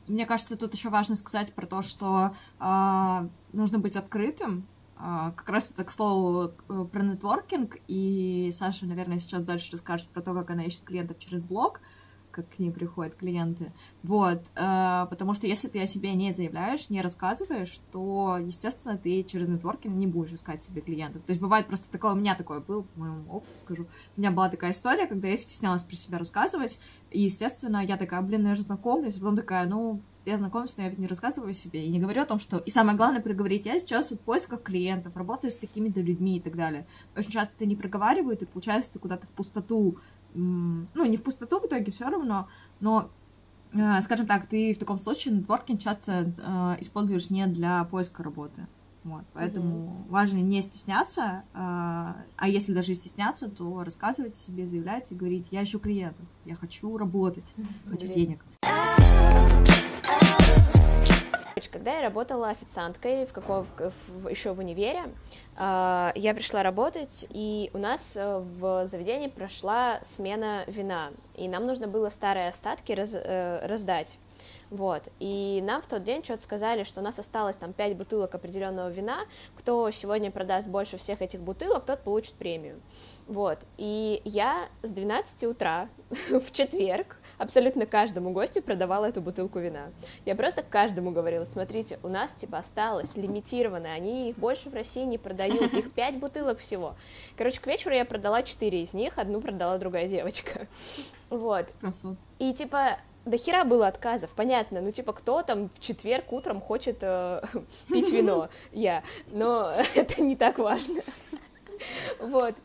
Мне 0.08 0.26
кажется, 0.26 0.56
тут 0.56 0.74
еще 0.74 0.90
важно 0.90 1.16
сказать 1.16 1.54
про 1.54 1.66
то, 1.66 1.82
что 1.82 2.36
э, 2.60 3.28
нужно 3.52 3.80
быть 3.80 3.98
открытым. 3.98 4.66
Э, 4.98 5.34
как 5.36 5.50
раз 5.50 5.72
это, 5.72 5.84
к 5.84 5.92
слову, 5.92 6.54
про 6.68 7.04
нетворкинг. 7.04 7.78
И 7.88 8.50
Саша, 8.54 8.86
наверное, 8.86 9.20
сейчас 9.20 9.44
дальше 9.44 9.74
расскажет 9.74 10.08
про 10.10 10.22
то, 10.22 10.34
как 10.34 10.50
она 10.50 10.64
ищет 10.64 10.84
клиентов 10.84 11.20
через 11.20 11.42
блог. 11.42 11.80
Э, 11.80 11.97
как 12.38 12.50
к 12.50 12.60
ней 12.60 12.72
приходят 12.72 13.16
клиенты. 13.16 13.74
Вот, 14.04 14.44
э, 14.56 15.08
потому 15.10 15.34
что 15.34 15.48
если 15.48 15.68
ты 15.70 15.82
о 15.82 15.88
себе 15.88 16.14
не 16.14 16.32
заявляешь, 16.32 16.92
не 16.92 17.02
рассказываешь, 17.02 17.80
то, 17.92 18.38
естественно, 18.38 18.96
ты 18.96 19.24
через 19.24 19.48
нетворкинг 19.48 19.96
не 19.96 20.06
будешь 20.06 20.34
искать 20.34 20.62
себе 20.62 20.82
клиентов. 20.82 21.24
То 21.24 21.32
есть 21.32 21.42
бывает 21.42 21.66
просто 21.66 21.92
такое, 21.92 22.12
у 22.12 22.16
меня 22.16 22.36
такое 22.36 22.60
было, 22.60 22.84
по 22.84 23.00
моему 23.00 23.24
опыту 23.32 23.58
скажу, 23.58 23.88
у 24.16 24.20
меня 24.20 24.30
была 24.30 24.50
такая 24.50 24.72
история, 24.72 25.08
когда 25.08 25.28
я 25.28 25.36
стеснялась 25.36 25.82
про 25.82 25.96
себя 25.96 26.20
рассказывать, 26.20 26.80
и, 27.10 27.22
естественно, 27.22 27.84
я 27.84 27.98
такая, 27.98 28.22
блин, 28.22 28.44
ну 28.44 28.50
я 28.50 28.56
же 28.56 28.62
знакомлюсь, 28.62 29.16
а 29.16 29.20
потом 29.20 29.36
такая, 29.36 29.66
ну, 29.66 30.02
я 30.28 30.38
знакомлюсь, 30.38 30.76
но 30.76 30.84
я 30.84 30.90
ведь 30.90 31.00
не 31.00 31.08
рассказываю 31.08 31.54
себе 31.54 31.86
и 31.86 31.90
не 31.90 32.00
говорю 32.00 32.22
о 32.22 32.26
том, 32.26 32.40
что... 32.40 32.58
И 32.58 32.70
самое 32.70 32.98
главное 32.98 33.22
проговорить, 33.22 33.66
я 33.66 33.80
сейчас 33.80 34.12
в 34.12 34.18
поисках 34.18 34.62
клиентов, 34.62 35.16
работаю 35.16 35.52
с 35.52 35.58
такими-то 35.58 36.02
людьми 36.02 36.38
и 36.38 36.42
так 36.42 36.58
далее. 36.58 36.86
Очень 37.16 37.32
часто 37.32 37.56
это 37.56 37.66
не 37.66 37.78
проговаривают, 37.78 38.42
и 38.42 38.46
получается 38.46 38.94
ты 38.94 39.00
куда-то 39.00 39.26
в 39.26 39.32
пустоту 39.32 39.98
ну, 40.38 41.06
не 41.06 41.18
в 41.18 41.24
пустоту 41.24 41.60
в 41.60 41.66
итоге 41.66 41.92
все 41.92 42.10
равно, 42.10 42.48
но, 42.80 43.10
э, 43.74 44.02
скажем 44.02 44.28
так, 44.28 44.48
ты 44.48 44.74
в 44.74 44.80
таком 44.80 45.00
случае 45.00 45.36
нетворкинг 45.36 45.82
часто 45.82 46.34
э, 46.38 46.82
используешь 46.82 47.30
не 47.30 47.48
для 47.48 47.84
поиска 47.86 48.24
работы. 48.24 48.68
Вот, 49.04 49.24
поэтому 49.34 49.70
mm-hmm. 49.70 50.10
важно 50.10 50.38
не 50.40 50.62
стесняться, 50.62 51.44
э, 51.54 51.58
а 51.58 52.48
если 52.48 52.74
даже 52.74 52.92
и 52.92 52.96
стесняться, 52.96 53.50
то 53.50 53.84
рассказывать 53.84 54.36
о 54.36 54.38
себе, 54.38 54.66
заявлять 54.66 55.12
и 55.12 55.16
говорить, 55.16 55.48
я 55.52 55.64
ищу 55.64 55.80
клиентов, 55.80 56.26
я 56.46 56.56
хочу 56.56 56.98
работать, 56.98 57.46
mm-hmm. 57.56 57.90
хочу 57.90 58.08
денег. 58.08 58.44
Когда 61.66 61.96
я 61.96 62.02
работала 62.04 62.50
официанткой 62.50 63.26
в 63.26 63.34
каком, 63.34 63.64
в, 63.64 63.92
в, 64.08 64.28
еще 64.30 64.54
в 64.54 64.60
универе, 64.60 65.06
э, 65.58 66.12
я 66.14 66.34
пришла 66.36 66.62
работать, 66.62 67.26
и 67.32 67.72
у 67.74 67.80
нас 67.80 68.16
э, 68.16 68.40
в 68.40 68.86
заведении 68.86 69.28
прошла 69.28 69.98
смена 70.04 70.64
вина, 70.68 71.10
и 71.34 71.48
нам 71.48 71.66
нужно 71.66 71.88
было 71.88 72.10
старые 72.10 72.50
остатки 72.50 72.92
раз, 72.92 73.16
э, 73.16 73.66
раздать. 73.66 74.20
Вот, 74.70 75.08
и 75.20 75.64
нам 75.66 75.82
в 75.82 75.88
тот 75.88 76.04
день 76.04 76.24
что-то 76.24 76.44
сказали, 76.44 76.84
что 76.84 77.00
у 77.00 77.04
нас 77.04 77.18
осталось 77.18 77.56
там 77.56 77.72
5 77.72 77.96
бутылок 77.96 78.36
определенного 78.36 78.90
вина, 78.90 79.22
кто 79.56 79.90
сегодня 79.92 80.30
продаст 80.30 80.68
больше 80.68 80.98
всех 80.98 81.22
этих 81.22 81.40
бутылок, 81.40 81.86
тот 81.86 82.02
получит 82.02 82.36
премию. 82.36 82.82
Вот, 83.28 83.60
и 83.78 84.22
я 84.26 84.68
с 84.84 84.92
12 84.92 85.46
утра 85.46 85.90
в 86.30 86.52
четверг 86.52 87.18
абсолютно 87.38 87.86
каждому 87.86 88.32
гостю 88.32 88.62
продавала 88.62 89.06
эту 89.06 89.22
бутылку 89.22 89.60
вина. 89.60 89.92
Я 90.26 90.36
просто 90.36 90.64
каждому 90.64 91.12
говорила, 91.12 91.46
смотрите, 91.46 92.00
у 92.04 92.08
нас 92.08 92.34
типа 92.34 92.58
осталось 92.60 93.16
лимитированное, 93.16 93.94
они 93.94 94.30
их 94.30 94.38
больше 94.38 94.70
в 94.70 94.74
России 94.74 95.04
не 95.04 95.18
продают, 95.18 95.74
их 95.74 95.94
5 95.96 96.18
бутылок 96.18 96.60
всего. 96.60 96.96
Короче, 97.36 97.60
к 97.60 97.68
вечеру 97.68 97.96
я 97.96 98.06
продала 98.06 98.44
4 98.44 98.82
из 98.82 98.94
них, 98.94 99.18
одну 99.18 99.42
продала 99.42 99.78
другая 99.78 100.08
девочка. 100.08 100.68
Вот. 101.30 101.68
И 102.40 102.54
типа 102.54 102.98
до 103.28 103.38
хера 103.38 103.64
было 103.64 103.88
отказов, 103.88 104.34
понятно, 104.34 104.82
ну, 104.82 104.92
типа, 104.92 105.14
кто 105.14 105.42
там 105.44 105.70
в 105.70 105.80
четверг 105.80 106.32
утром 106.32 106.62
хочет 106.62 107.00
э, 107.02 107.42
пить 107.90 108.12
вино? 108.12 108.50
Я. 108.72 109.04
Но 109.28 109.72
это 109.96 110.22
не 110.22 110.36
так 110.36 110.58
важно. 110.58 111.02
Вот. 112.20 112.56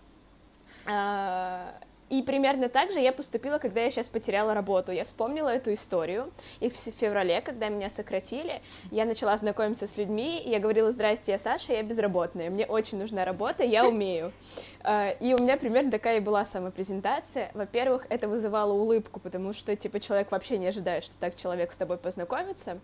И 2.12 2.20
примерно 2.20 2.68
так 2.68 2.92
же 2.92 3.00
я 3.00 3.10
поступила, 3.10 3.56
когда 3.56 3.80
я 3.80 3.90
сейчас 3.90 4.10
потеряла 4.10 4.52
работу. 4.52 4.92
Я 4.92 5.06
вспомнила 5.06 5.48
эту 5.48 5.72
историю, 5.72 6.30
и 6.60 6.68
в 6.68 6.74
феврале, 6.74 7.40
когда 7.40 7.70
меня 7.70 7.88
сократили, 7.88 8.60
я 8.90 9.06
начала 9.06 9.34
знакомиться 9.34 9.86
с 9.86 9.96
людьми, 9.96 10.38
и 10.38 10.50
я 10.50 10.58
говорила, 10.58 10.92
здрасте, 10.92 11.32
я 11.32 11.38
Саша, 11.38 11.72
я 11.72 11.82
безработная, 11.82 12.50
мне 12.50 12.66
очень 12.66 12.98
нужна 12.98 13.24
работа, 13.24 13.64
я 13.64 13.88
умею. 13.88 14.30
А, 14.84 15.10
и 15.10 15.32
у 15.32 15.38
меня 15.38 15.56
примерно 15.56 15.92
такая 15.92 16.16
и 16.16 16.20
была 16.20 16.44
самопрезентация. 16.44 17.52
Во-первых, 17.54 18.04
это 18.08 18.26
вызывало 18.26 18.72
улыбку, 18.72 19.20
потому 19.20 19.52
что, 19.52 19.76
типа, 19.76 20.00
человек 20.00 20.32
вообще 20.32 20.58
не 20.58 20.66
ожидает, 20.66 21.04
что 21.04 21.14
так 21.20 21.36
человек 21.36 21.70
с 21.70 21.76
тобой 21.76 21.98
познакомится. 21.98 22.80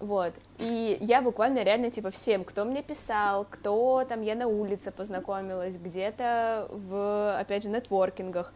Вот. 0.00 0.32
И 0.58 0.96
я 1.00 1.20
буквально 1.20 1.62
реально, 1.62 1.90
типа, 1.90 2.10
всем, 2.10 2.42
кто 2.42 2.64
мне 2.64 2.82
писал, 2.82 3.46
кто 3.48 4.04
там 4.08 4.22
я 4.22 4.34
на 4.34 4.46
улице 4.46 4.90
познакомилась, 4.90 5.76
где-то 5.76 6.68
в, 6.70 7.38
опять 7.38 7.64
же, 7.64 7.68
нетворкингах, 7.68 8.54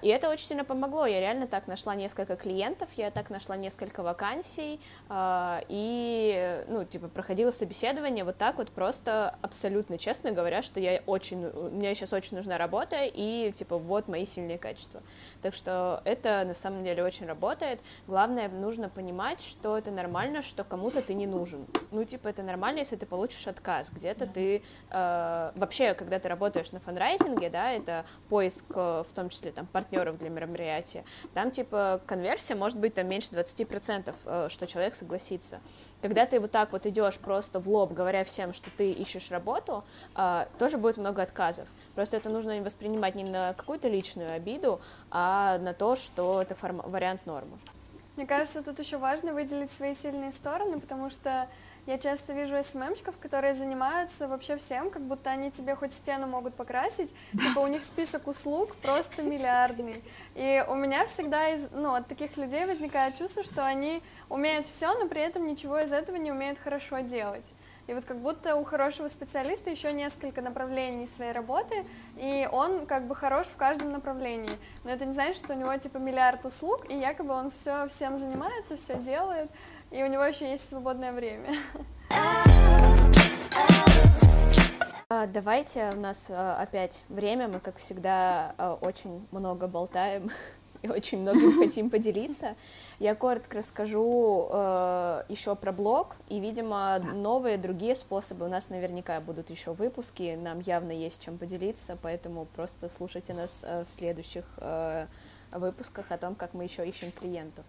и 0.00 0.08
это 0.08 0.30
очень 0.30 0.46
сильно 0.46 0.64
помогло. 0.64 1.04
Я 1.04 1.20
реально 1.20 1.46
так 1.46 1.66
нашла 1.66 1.94
несколько 1.94 2.36
клиентов, 2.36 2.88
я 2.94 3.10
так 3.10 3.28
нашла 3.28 3.56
несколько 3.56 4.02
вакансий, 4.02 4.80
а, 5.08 5.60
и, 5.68 6.64
ну, 6.68 6.84
типа, 6.84 7.08
проходила 7.08 7.50
собеседование 7.50 8.24
вот 8.24 8.38
так 8.38 8.56
вот 8.56 8.70
просто 8.70 9.36
абсолютно 9.42 9.98
честно 9.98 10.32
говоря, 10.32 10.62
что 10.62 10.80
я 10.80 11.02
очень, 11.06 11.50
мне 11.70 11.94
сейчас 11.94 12.12
очень 12.12 12.36
нужна 12.36 12.56
работа, 12.56 12.96
и, 13.04 13.52
типа, 13.52 13.76
вот 13.76 14.08
мои 14.08 14.24
сильные 14.24 14.58
качества. 14.58 15.02
Так 15.42 15.54
что 15.54 16.00
это 16.04 16.44
на 16.46 16.54
самом 16.54 16.82
деле 16.84 17.04
очень 17.04 17.26
работает. 17.26 17.80
Главное, 18.06 18.48
нужно 18.48 18.88
понимать, 18.88 19.40
что 19.40 19.76
это 19.76 19.90
нормально, 19.90 20.40
что 20.42 20.64
кому-то 20.64 21.02
ты 21.02 21.14
не 21.14 21.26
нужен. 21.26 21.66
Ну, 21.90 22.04
типа, 22.04 22.28
это 22.28 22.42
нормально, 22.42 22.78
если 22.78 22.96
ты 22.96 23.06
получишь 23.06 23.46
отказ. 23.46 23.90
Где-то 23.90 24.26
ты... 24.26 24.62
Э, 24.90 25.52
вообще, 25.56 25.94
когда 25.94 26.18
ты 26.18 26.28
работаешь 26.28 26.72
на 26.72 26.80
фанрайзинге, 26.80 27.50
да, 27.50 27.72
это 27.72 28.06
поиск, 28.28 28.64
в 28.74 29.06
том 29.14 29.28
числе, 29.28 29.52
там, 29.52 29.66
партнеров 29.74 30.18
для 30.18 30.30
мероприятия, 30.30 31.04
там, 31.34 31.50
типа, 31.50 32.00
конверсия 32.06 32.54
может 32.54 32.78
быть 32.78 32.94
там 32.94 33.08
меньше 33.08 33.30
20%, 33.30 34.14
э, 34.24 34.48
что 34.48 34.66
человек 34.68 34.94
согласится. 34.94 35.58
Когда 36.00 36.26
ты 36.26 36.38
вот 36.38 36.52
так 36.52 36.70
вот 36.70 36.86
идешь 36.86 37.18
просто 37.18 37.58
в 37.58 37.68
лоб, 37.68 37.92
говоря 37.92 38.22
всем, 38.22 38.52
что 38.52 38.70
ты 38.70 38.92
ищешь 38.92 39.32
работу, 39.32 39.82
э, 40.14 40.46
тоже 40.60 40.76
будет 40.78 40.96
много 40.96 41.22
отказов. 41.22 41.66
Просто 41.96 42.16
это 42.16 42.30
нужно 42.30 42.62
воспринимать 42.62 43.16
не 43.16 43.24
на 43.24 43.52
какую-то 43.54 43.88
личную 43.88 44.32
обиду, 44.34 44.80
а 45.10 45.58
на 45.58 45.74
то, 45.74 45.96
что 45.96 46.40
это 46.40 46.54
вариант 46.60 47.26
нормы. 47.26 47.58
Мне 48.16 48.26
кажется, 48.26 48.62
тут 48.62 48.78
еще 48.78 48.98
важно 48.98 49.34
выделить 49.34 49.72
свои 49.72 49.96
сильные 49.96 50.30
стороны, 50.30 50.78
потому 50.78 51.10
что 51.10 51.48
я 51.86 51.98
часто 51.98 52.32
вижу 52.32 52.56
СММщиков, 52.62 53.16
которые 53.18 53.54
занимаются 53.54 54.26
вообще 54.26 54.56
всем, 54.56 54.90
как 54.90 55.02
будто 55.02 55.30
они 55.30 55.50
тебе 55.50 55.74
хоть 55.74 55.92
стену 55.92 56.26
могут 56.26 56.54
покрасить, 56.54 57.14
типа 57.32 57.58
у 57.60 57.66
них 57.66 57.84
список 57.84 58.26
услуг 58.26 58.74
просто 58.76 59.22
миллиардный. 59.22 60.02
И 60.34 60.64
у 60.68 60.74
меня 60.74 61.06
всегда 61.06 61.50
из, 61.50 61.70
ну, 61.72 61.94
от 61.94 62.06
таких 62.06 62.36
людей 62.36 62.64
возникает 62.64 63.16
чувство, 63.16 63.42
что 63.42 63.64
они 63.64 64.02
умеют 64.28 64.66
все, 64.66 64.98
но 64.98 65.08
при 65.08 65.20
этом 65.20 65.46
ничего 65.46 65.78
из 65.78 65.92
этого 65.92 66.16
не 66.16 66.32
умеют 66.32 66.58
хорошо 66.58 67.00
делать. 67.00 67.44
И 67.86 67.92
вот 67.92 68.04
как 68.04 68.18
будто 68.18 68.56
у 68.56 68.64
хорошего 68.64 69.08
специалиста 69.08 69.68
еще 69.68 69.92
несколько 69.92 70.40
направлений 70.40 71.06
своей 71.06 71.32
работы, 71.32 71.84
и 72.16 72.48
он 72.50 72.86
как 72.86 73.06
бы 73.06 73.14
хорош 73.14 73.46
в 73.46 73.56
каждом 73.56 73.92
направлении. 73.92 74.56
Но 74.84 74.90
это 74.90 75.04
не 75.04 75.12
значит, 75.12 75.36
что 75.36 75.52
у 75.52 75.56
него 75.56 75.76
типа 75.76 75.98
миллиард 75.98 76.46
услуг, 76.46 76.86
и 76.88 76.96
якобы 76.96 77.34
он 77.34 77.50
все 77.50 77.86
всем 77.88 78.16
занимается, 78.16 78.78
все 78.78 78.96
делает, 78.96 79.50
и 79.94 80.02
у 80.02 80.08
него 80.08 80.24
еще 80.24 80.50
есть 80.50 80.68
свободное 80.68 81.12
время. 81.12 81.54
А, 85.10 85.26
давайте, 85.26 85.90
у 85.94 86.00
нас 86.00 86.26
а, 86.30 86.56
опять 86.60 87.02
время, 87.08 87.46
мы, 87.46 87.60
как 87.60 87.76
всегда, 87.76 88.54
а, 88.56 88.74
очень 88.80 89.24
много 89.30 89.68
болтаем 89.68 90.30
и 90.82 90.88
очень 90.88 91.20
многим 91.20 91.58
хотим 91.62 91.90
поделиться. 91.90 92.56
Я 92.98 93.14
коротко 93.14 93.58
расскажу 93.58 94.48
э, 94.50 95.24
еще 95.28 95.54
про 95.56 95.72
блог, 95.72 96.16
и, 96.28 96.40
видимо, 96.40 96.98
новые 96.98 97.58
другие 97.58 97.94
способы. 97.94 98.46
У 98.46 98.48
нас 98.48 98.70
наверняка 98.70 99.20
будут 99.20 99.50
еще 99.50 99.72
выпуски, 99.72 100.36
нам 100.36 100.58
явно 100.60 100.90
есть 100.90 101.22
чем 101.22 101.36
поделиться, 101.38 101.96
поэтому 102.00 102.46
просто 102.56 102.88
слушайте 102.88 103.34
нас 103.34 103.60
э, 103.62 103.84
в 103.84 103.86
следующих 103.86 104.46
э, 104.56 105.06
выпусках 105.52 106.10
о 106.10 106.18
том, 106.18 106.34
как 106.34 106.54
мы 106.54 106.64
еще 106.64 106.88
ищем 106.88 107.12
клиентов. 107.12 107.64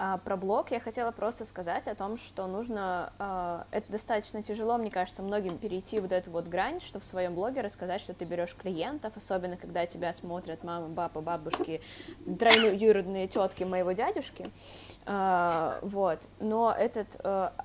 А, 0.00 0.18
про 0.18 0.36
блог 0.36 0.70
я 0.70 0.78
хотела 0.78 1.10
просто 1.10 1.44
сказать 1.44 1.88
о 1.88 1.94
том, 1.96 2.18
что 2.18 2.46
нужно, 2.46 3.12
а, 3.18 3.66
это 3.72 3.90
достаточно 3.90 4.44
тяжело, 4.44 4.78
мне 4.78 4.92
кажется, 4.92 5.24
многим 5.24 5.58
перейти 5.58 5.98
вот 5.98 6.12
эту 6.12 6.30
вот 6.30 6.46
грань, 6.46 6.80
что 6.80 7.00
в 7.00 7.04
своем 7.04 7.34
блоге 7.34 7.62
рассказать, 7.62 8.00
что 8.00 8.14
ты 8.14 8.24
берешь 8.24 8.54
клиентов, 8.54 9.14
особенно 9.16 9.56
когда 9.56 9.86
тебя 9.86 10.12
смотрят 10.12 10.62
мамы, 10.62 10.94
папа, 10.94 11.20
бабушки, 11.20 11.80
троюродные 12.38 13.26
тетки 13.26 13.64
моего 13.64 13.90
дядюшки, 13.90 14.46
а, 15.04 15.80
вот, 15.82 16.20
но 16.38 16.72
этот 16.78 17.20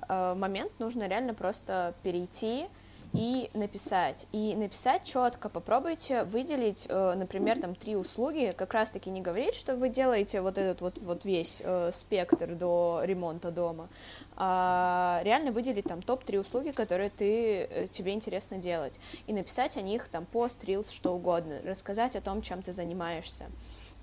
момент 0.08 0.72
нужно 0.80 1.06
реально 1.06 1.34
просто 1.34 1.94
перейти, 2.02 2.66
и 3.14 3.48
написать. 3.54 4.26
И 4.32 4.56
написать 4.56 5.04
четко, 5.04 5.48
попробуйте 5.48 6.24
выделить, 6.24 6.86
э, 6.88 7.14
например, 7.14 7.60
там 7.60 7.76
три 7.76 7.94
услуги, 7.94 8.52
как 8.56 8.74
раз-таки 8.74 9.08
не 9.08 9.20
говорить, 9.20 9.54
что 9.54 9.76
вы 9.76 9.88
делаете 9.88 10.40
вот 10.40 10.58
этот 10.58 10.80
вот, 10.80 10.98
вот 10.98 11.24
весь 11.24 11.58
э, 11.60 11.92
спектр 11.94 12.56
до 12.56 13.02
ремонта 13.04 13.52
дома, 13.52 13.88
а 14.36 15.20
реально 15.22 15.52
выделить 15.52 15.84
там 15.84 16.02
топ-3 16.02 16.40
услуги, 16.40 16.70
которые 16.72 17.08
ты, 17.08 17.68
э, 17.70 17.86
тебе 17.86 18.14
интересно 18.14 18.58
делать, 18.58 18.98
и 19.28 19.32
написать 19.32 19.76
о 19.76 19.82
них 19.82 20.08
там 20.08 20.26
пост, 20.26 20.64
рилс, 20.64 20.90
что 20.90 21.14
угодно, 21.14 21.60
рассказать 21.64 22.16
о 22.16 22.20
том, 22.20 22.42
чем 22.42 22.62
ты 22.62 22.72
занимаешься. 22.72 23.46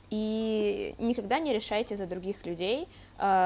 И 0.10 0.94
никогда 1.00 1.40
не 1.40 1.54
решайте 1.54 1.96
за 1.96 2.06
других 2.06 2.46
людей, 2.46 2.90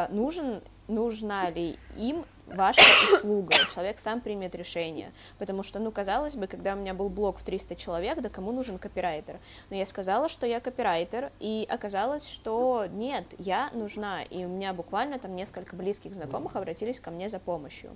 нужен, 0.10 0.64
нужна 0.88 1.52
ли 1.52 1.78
им 1.96 2.26
ваша 2.48 2.82
услуга, 3.14 3.56
человек 3.74 4.00
сам 4.00 4.22
примет 4.22 4.56
решение, 4.56 5.12
потому 5.38 5.64
что, 5.64 5.80
ну, 5.80 5.92
казалось 5.92 6.36
бы, 6.36 6.48
когда 6.48 6.74
у 6.74 6.78
меня 6.78 6.94
был 6.94 7.10
блог 7.10 7.40
в 7.40 7.44
300 7.44 7.76
человек, 7.76 8.22
да 8.22 8.30
кому 8.30 8.52
нужен 8.52 8.78
копирайтер? 8.78 9.40
Но 9.70 9.76
я 9.76 9.86
сказала, 9.86 10.30
что 10.30 10.46
я 10.46 10.60
копирайтер, 10.60 11.32
и 11.40 11.66
оказалось, 11.70 12.28
что 12.28 12.86
нет, 12.92 13.26
я 13.38 13.70
нужна, 13.74 14.24
и 14.24 14.46
у 14.46 14.48
меня 14.48 14.74
буквально 14.74 15.20
там 15.20 15.36
несколько 15.36 15.76
близких 15.76 16.14
знакомых 16.14 16.56
обратились 16.56 17.00
ко 17.00 17.12
мне 17.12 17.30
за 17.30 17.40
помощью. 17.40 17.96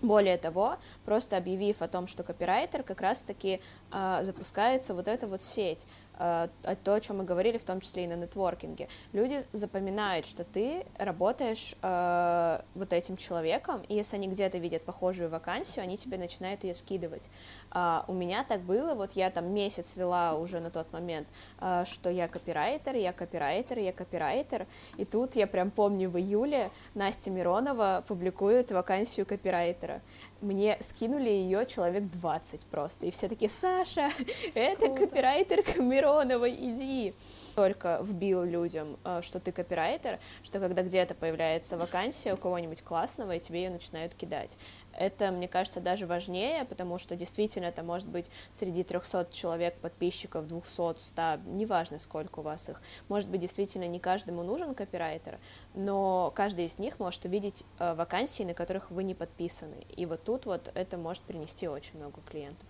Более 0.00 0.38
того, 0.38 0.76
просто 1.04 1.36
объявив 1.36 1.82
о 1.82 1.88
том, 1.88 2.06
что 2.06 2.22
копирайтер, 2.22 2.84
как 2.84 3.00
раз-таки 3.00 3.60
э, 3.90 4.20
запускается 4.22 4.94
вот 4.94 5.08
эта 5.08 5.26
вот 5.26 5.42
сеть. 5.42 5.86
Э, 6.18 6.48
то, 6.84 6.94
о 6.94 7.00
чем 7.00 7.18
мы 7.18 7.24
говорили, 7.24 7.58
в 7.58 7.64
том 7.64 7.80
числе 7.80 8.04
и 8.04 8.06
на 8.06 8.14
нетворкинге. 8.14 8.88
Люди 9.12 9.44
запоминают, 9.52 10.26
что 10.26 10.44
ты 10.44 10.84
работаешь 10.98 11.74
э, 11.80 12.60
вот 12.74 12.92
этим 12.92 13.16
человеком, 13.16 13.82
и 13.88 13.94
если 13.94 14.16
они 14.16 14.28
где-то 14.28 14.58
видят 14.58 14.82
похожую 14.82 15.30
вакансию, 15.30 15.84
они 15.84 15.96
тебе 15.96 16.18
начинают 16.18 16.64
ее 16.64 16.74
скидывать. 16.74 17.28
Э, 17.72 18.02
у 18.08 18.12
меня 18.12 18.44
так 18.44 18.62
было, 18.62 18.94
вот 18.94 19.12
я 19.12 19.30
там 19.30 19.52
месяц 19.52 19.96
вела 19.96 20.34
уже 20.34 20.60
на 20.60 20.70
тот 20.70 20.92
момент, 20.92 21.28
э, 21.60 21.84
что 21.86 22.10
я 22.10 22.26
копирайтер, 22.26 22.96
я 22.96 23.12
копирайтер, 23.12 23.78
я 23.78 23.92
копирайтер, 23.92 24.66
и 24.96 25.04
тут 25.04 25.36
я 25.36 25.46
прям 25.46 25.70
помню 25.70 26.10
в 26.10 26.18
июле 26.18 26.70
Настя 26.94 27.30
Миронова 27.30 28.04
публикует 28.06 28.72
вакансию 28.72 29.24
копирайтера 29.26 30.00
мне 30.40 30.78
скинули 30.80 31.28
ее 31.28 31.66
человек 31.66 32.04
20 32.04 32.66
просто, 32.66 33.06
и 33.06 33.10
все 33.10 33.28
такие, 33.28 33.50
Саша, 33.50 34.10
это 34.54 34.86
Круто. 34.86 35.00
копирайтер 35.00 35.62
Мироновой, 36.08 36.54
иди 36.54 37.14
только 37.54 38.00
вбил 38.02 38.44
людям, 38.44 38.98
э, 39.04 39.20
что 39.22 39.40
ты 39.40 39.52
копирайтер, 39.52 40.20
что 40.42 40.58
когда 40.58 40.82
где-то 40.82 41.14
появляется 41.14 41.76
вакансия 41.76 42.32
у 42.32 42.36
кого-нибудь 42.36 42.82
классного, 42.82 43.32
и 43.32 43.40
тебе 43.40 43.64
ее 43.64 43.70
начинают 43.70 44.14
кидать. 44.14 44.56
Это, 44.92 45.30
мне 45.32 45.48
кажется, 45.48 45.80
даже 45.80 46.06
важнее, 46.06 46.64
потому 46.64 46.98
что 46.98 47.14
действительно 47.14 47.66
это 47.66 47.82
может 47.82 48.08
быть 48.08 48.30
среди 48.52 48.84
300 48.84 49.28
человек 49.32 49.74
подписчиков, 49.80 50.46
200, 50.46 50.98
100, 50.98 51.22
неважно 51.46 51.98
сколько 51.98 52.38
у 52.38 52.42
вас 52.42 52.68
их. 52.70 52.80
Может 53.08 53.28
быть, 53.28 53.40
действительно 53.40 53.86
не 53.86 53.98
каждому 53.98 54.42
нужен 54.42 54.74
копирайтер, 54.74 55.38
но 55.74 56.32
каждый 56.34 56.66
из 56.66 56.78
них 56.78 56.98
может 56.98 57.24
увидеть 57.26 57.64
э, 57.80 57.94
вакансии, 57.94 58.44
на 58.44 58.54
которых 58.54 58.90
вы 58.90 59.02
не 59.02 59.14
подписаны. 59.14 59.84
И 59.94 60.06
вот 60.06 60.24
тут 60.24 60.46
вот 60.46 60.70
это 60.74 60.96
может 60.96 61.22
принести 61.24 61.68
очень 61.68 61.98
много 61.98 62.20
клиентов. 62.22 62.66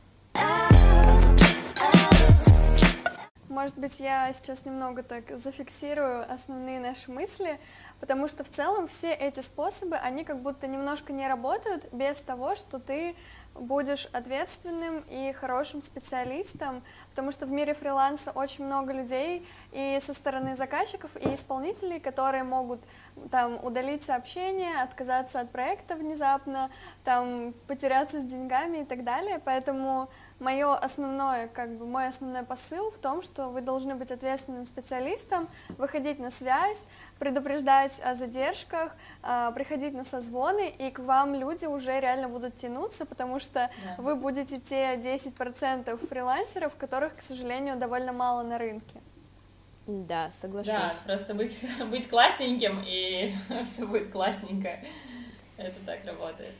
Может 3.48 3.78
быть, 3.78 3.98
я 3.98 4.30
сейчас 4.34 4.66
немного 4.66 5.02
так 5.02 5.34
зафиксирую 5.38 6.30
основные 6.30 6.78
наши 6.80 7.10
мысли, 7.10 7.58
потому 7.98 8.28
что 8.28 8.44
в 8.44 8.50
целом 8.50 8.88
все 8.88 9.10
эти 9.10 9.40
способы, 9.40 9.96
они 9.96 10.24
как 10.24 10.40
будто 10.40 10.66
немножко 10.66 11.14
не 11.14 11.26
работают 11.26 11.90
без 11.90 12.18
того, 12.18 12.56
что 12.56 12.78
ты 12.78 13.16
будешь 13.54 14.04
ответственным 14.12 15.02
и 15.08 15.32
хорошим 15.32 15.82
специалистом, 15.82 16.82
потому 17.10 17.32
что 17.32 17.46
в 17.46 17.50
мире 17.50 17.72
фриланса 17.72 18.32
очень 18.32 18.66
много 18.66 18.92
людей 18.92 19.46
и 19.72 19.98
со 20.04 20.12
стороны 20.12 20.54
заказчиков, 20.54 21.10
и 21.16 21.34
исполнителей, 21.34 22.00
которые 22.00 22.44
могут 22.44 22.80
там 23.30 23.58
удалить 23.64 24.04
сообщение, 24.04 24.82
отказаться 24.82 25.40
от 25.40 25.50
проекта 25.50 25.96
внезапно, 25.96 26.70
там 27.02 27.54
потеряться 27.66 28.20
с 28.20 28.24
деньгами 28.24 28.78
и 28.78 28.84
так 28.84 29.04
далее, 29.04 29.40
поэтому 29.42 30.10
мое 30.40 30.74
основное, 30.74 31.48
как 31.48 31.76
бы 31.76 31.86
мой 31.86 32.08
основной 32.08 32.44
посыл 32.44 32.90
в 32.90 32.98
том, 32.98 33.22
что 33.22 33.48
вы 33.48 33.60
должны 33.60 33.94
быть 33.94 34.10
ответственным 34.10 34.66
специалистом, 34.66 35.48
выходить 35.76 36.18
на 36.18 36.30
связь, 36.30 36.86
предупреждать 37.18 37.98
о 38.02 38.14
задержках, 38.14 38.94
а, 39.22 39.50
приходить 39.52 39.94
на 39.94 40.04
созвоны, 40.04 40.68
и 40.68 40.90
к 40.90 41.00
вам 41.00 41.34
люди 41.34 41.66
уже 41.66 41.98
реально 42.00 42.28
будут 42.28 42.56
тянуться, 42.56 43.06
потому 43.06 43.40
что 43.40 43.70
да. 43.82 44.02
вы 44.02 44.14
будете 44.14 44.58
те 44.58 44.96
10% 44.96 46.06
фрилансеров, 46.08 46.74
которых, 46.76 47.16
к 47.16 47.22
сожалению, 47.22 47.76
довольно 47.76 48.12
мало 48.12 48.42
на 48.42 48.58
рынке. 48.58 49.00
Да, 49.86 50.30
соглашусь. 50.30 50.72
Да, 50.72 50.92
просто 51.06 51.34
быть, 51.34 51.58
быть 51.90 52.08
классненьким, 52.08 52.84
и 52.86 53.34
все 53.66 53.86
будет 53.86 54.12
классненько. 54.12 54.78
Это 55.56 55.74
так 55.84 56.04
работает. 56.04 56.52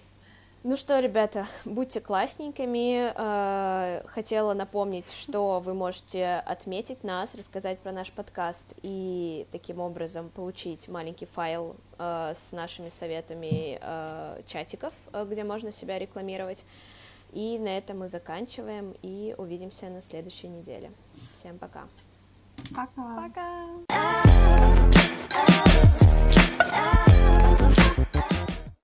Ну 0.64 0.77
что, 0.77 0.99
ребята, 0.99 1.47
будьте 1.64 2.01
классненькими. 2.01 3.12
Э, 3.14 4.03
хотела 4.07 4.55
напомнить, 4.55 5.09
что 5.12 5.61
вы 5.64 5.73
можете 5.73 6.42
отметить 6.47 7.05
нас, 7.05 7.37
рассказать 7.37 7.79
про 7.79 7.92
наш 7.92 8.11
подкаст 8.11 8.75
и 8.83 9.47
таким 9.53 9.79
образом 9.79 10.31
получить 10.31 10.88
маленький 10.88 11.27
файл 11.27 11.77
э, 11.99 12.33
с 12.35 12.51
нашими 12.51 12.88
советами 12.88 13.79
э, 13.81 14.42
чатиков, 14.47 14.92
где 15.27 15.44
можно 15.44 15.71
себя 15.71 15.97
рекламировать. 15.99 16.64
И 17.33 17.57
на 17.59 17.79
этом 17.79 18.01
мы 18.01 18.09
заканчиваем 18.09 18.94
и 19.03 19.37
увидимся 19.38 19.87
на 19.90 20.03
следующей 20.03 20.49
неделе. 20.49 20.90
Всем 21.38 21.59
пока. 21.59 21.85
Пока. 22.75 23.29
Пока. 25.38 26.08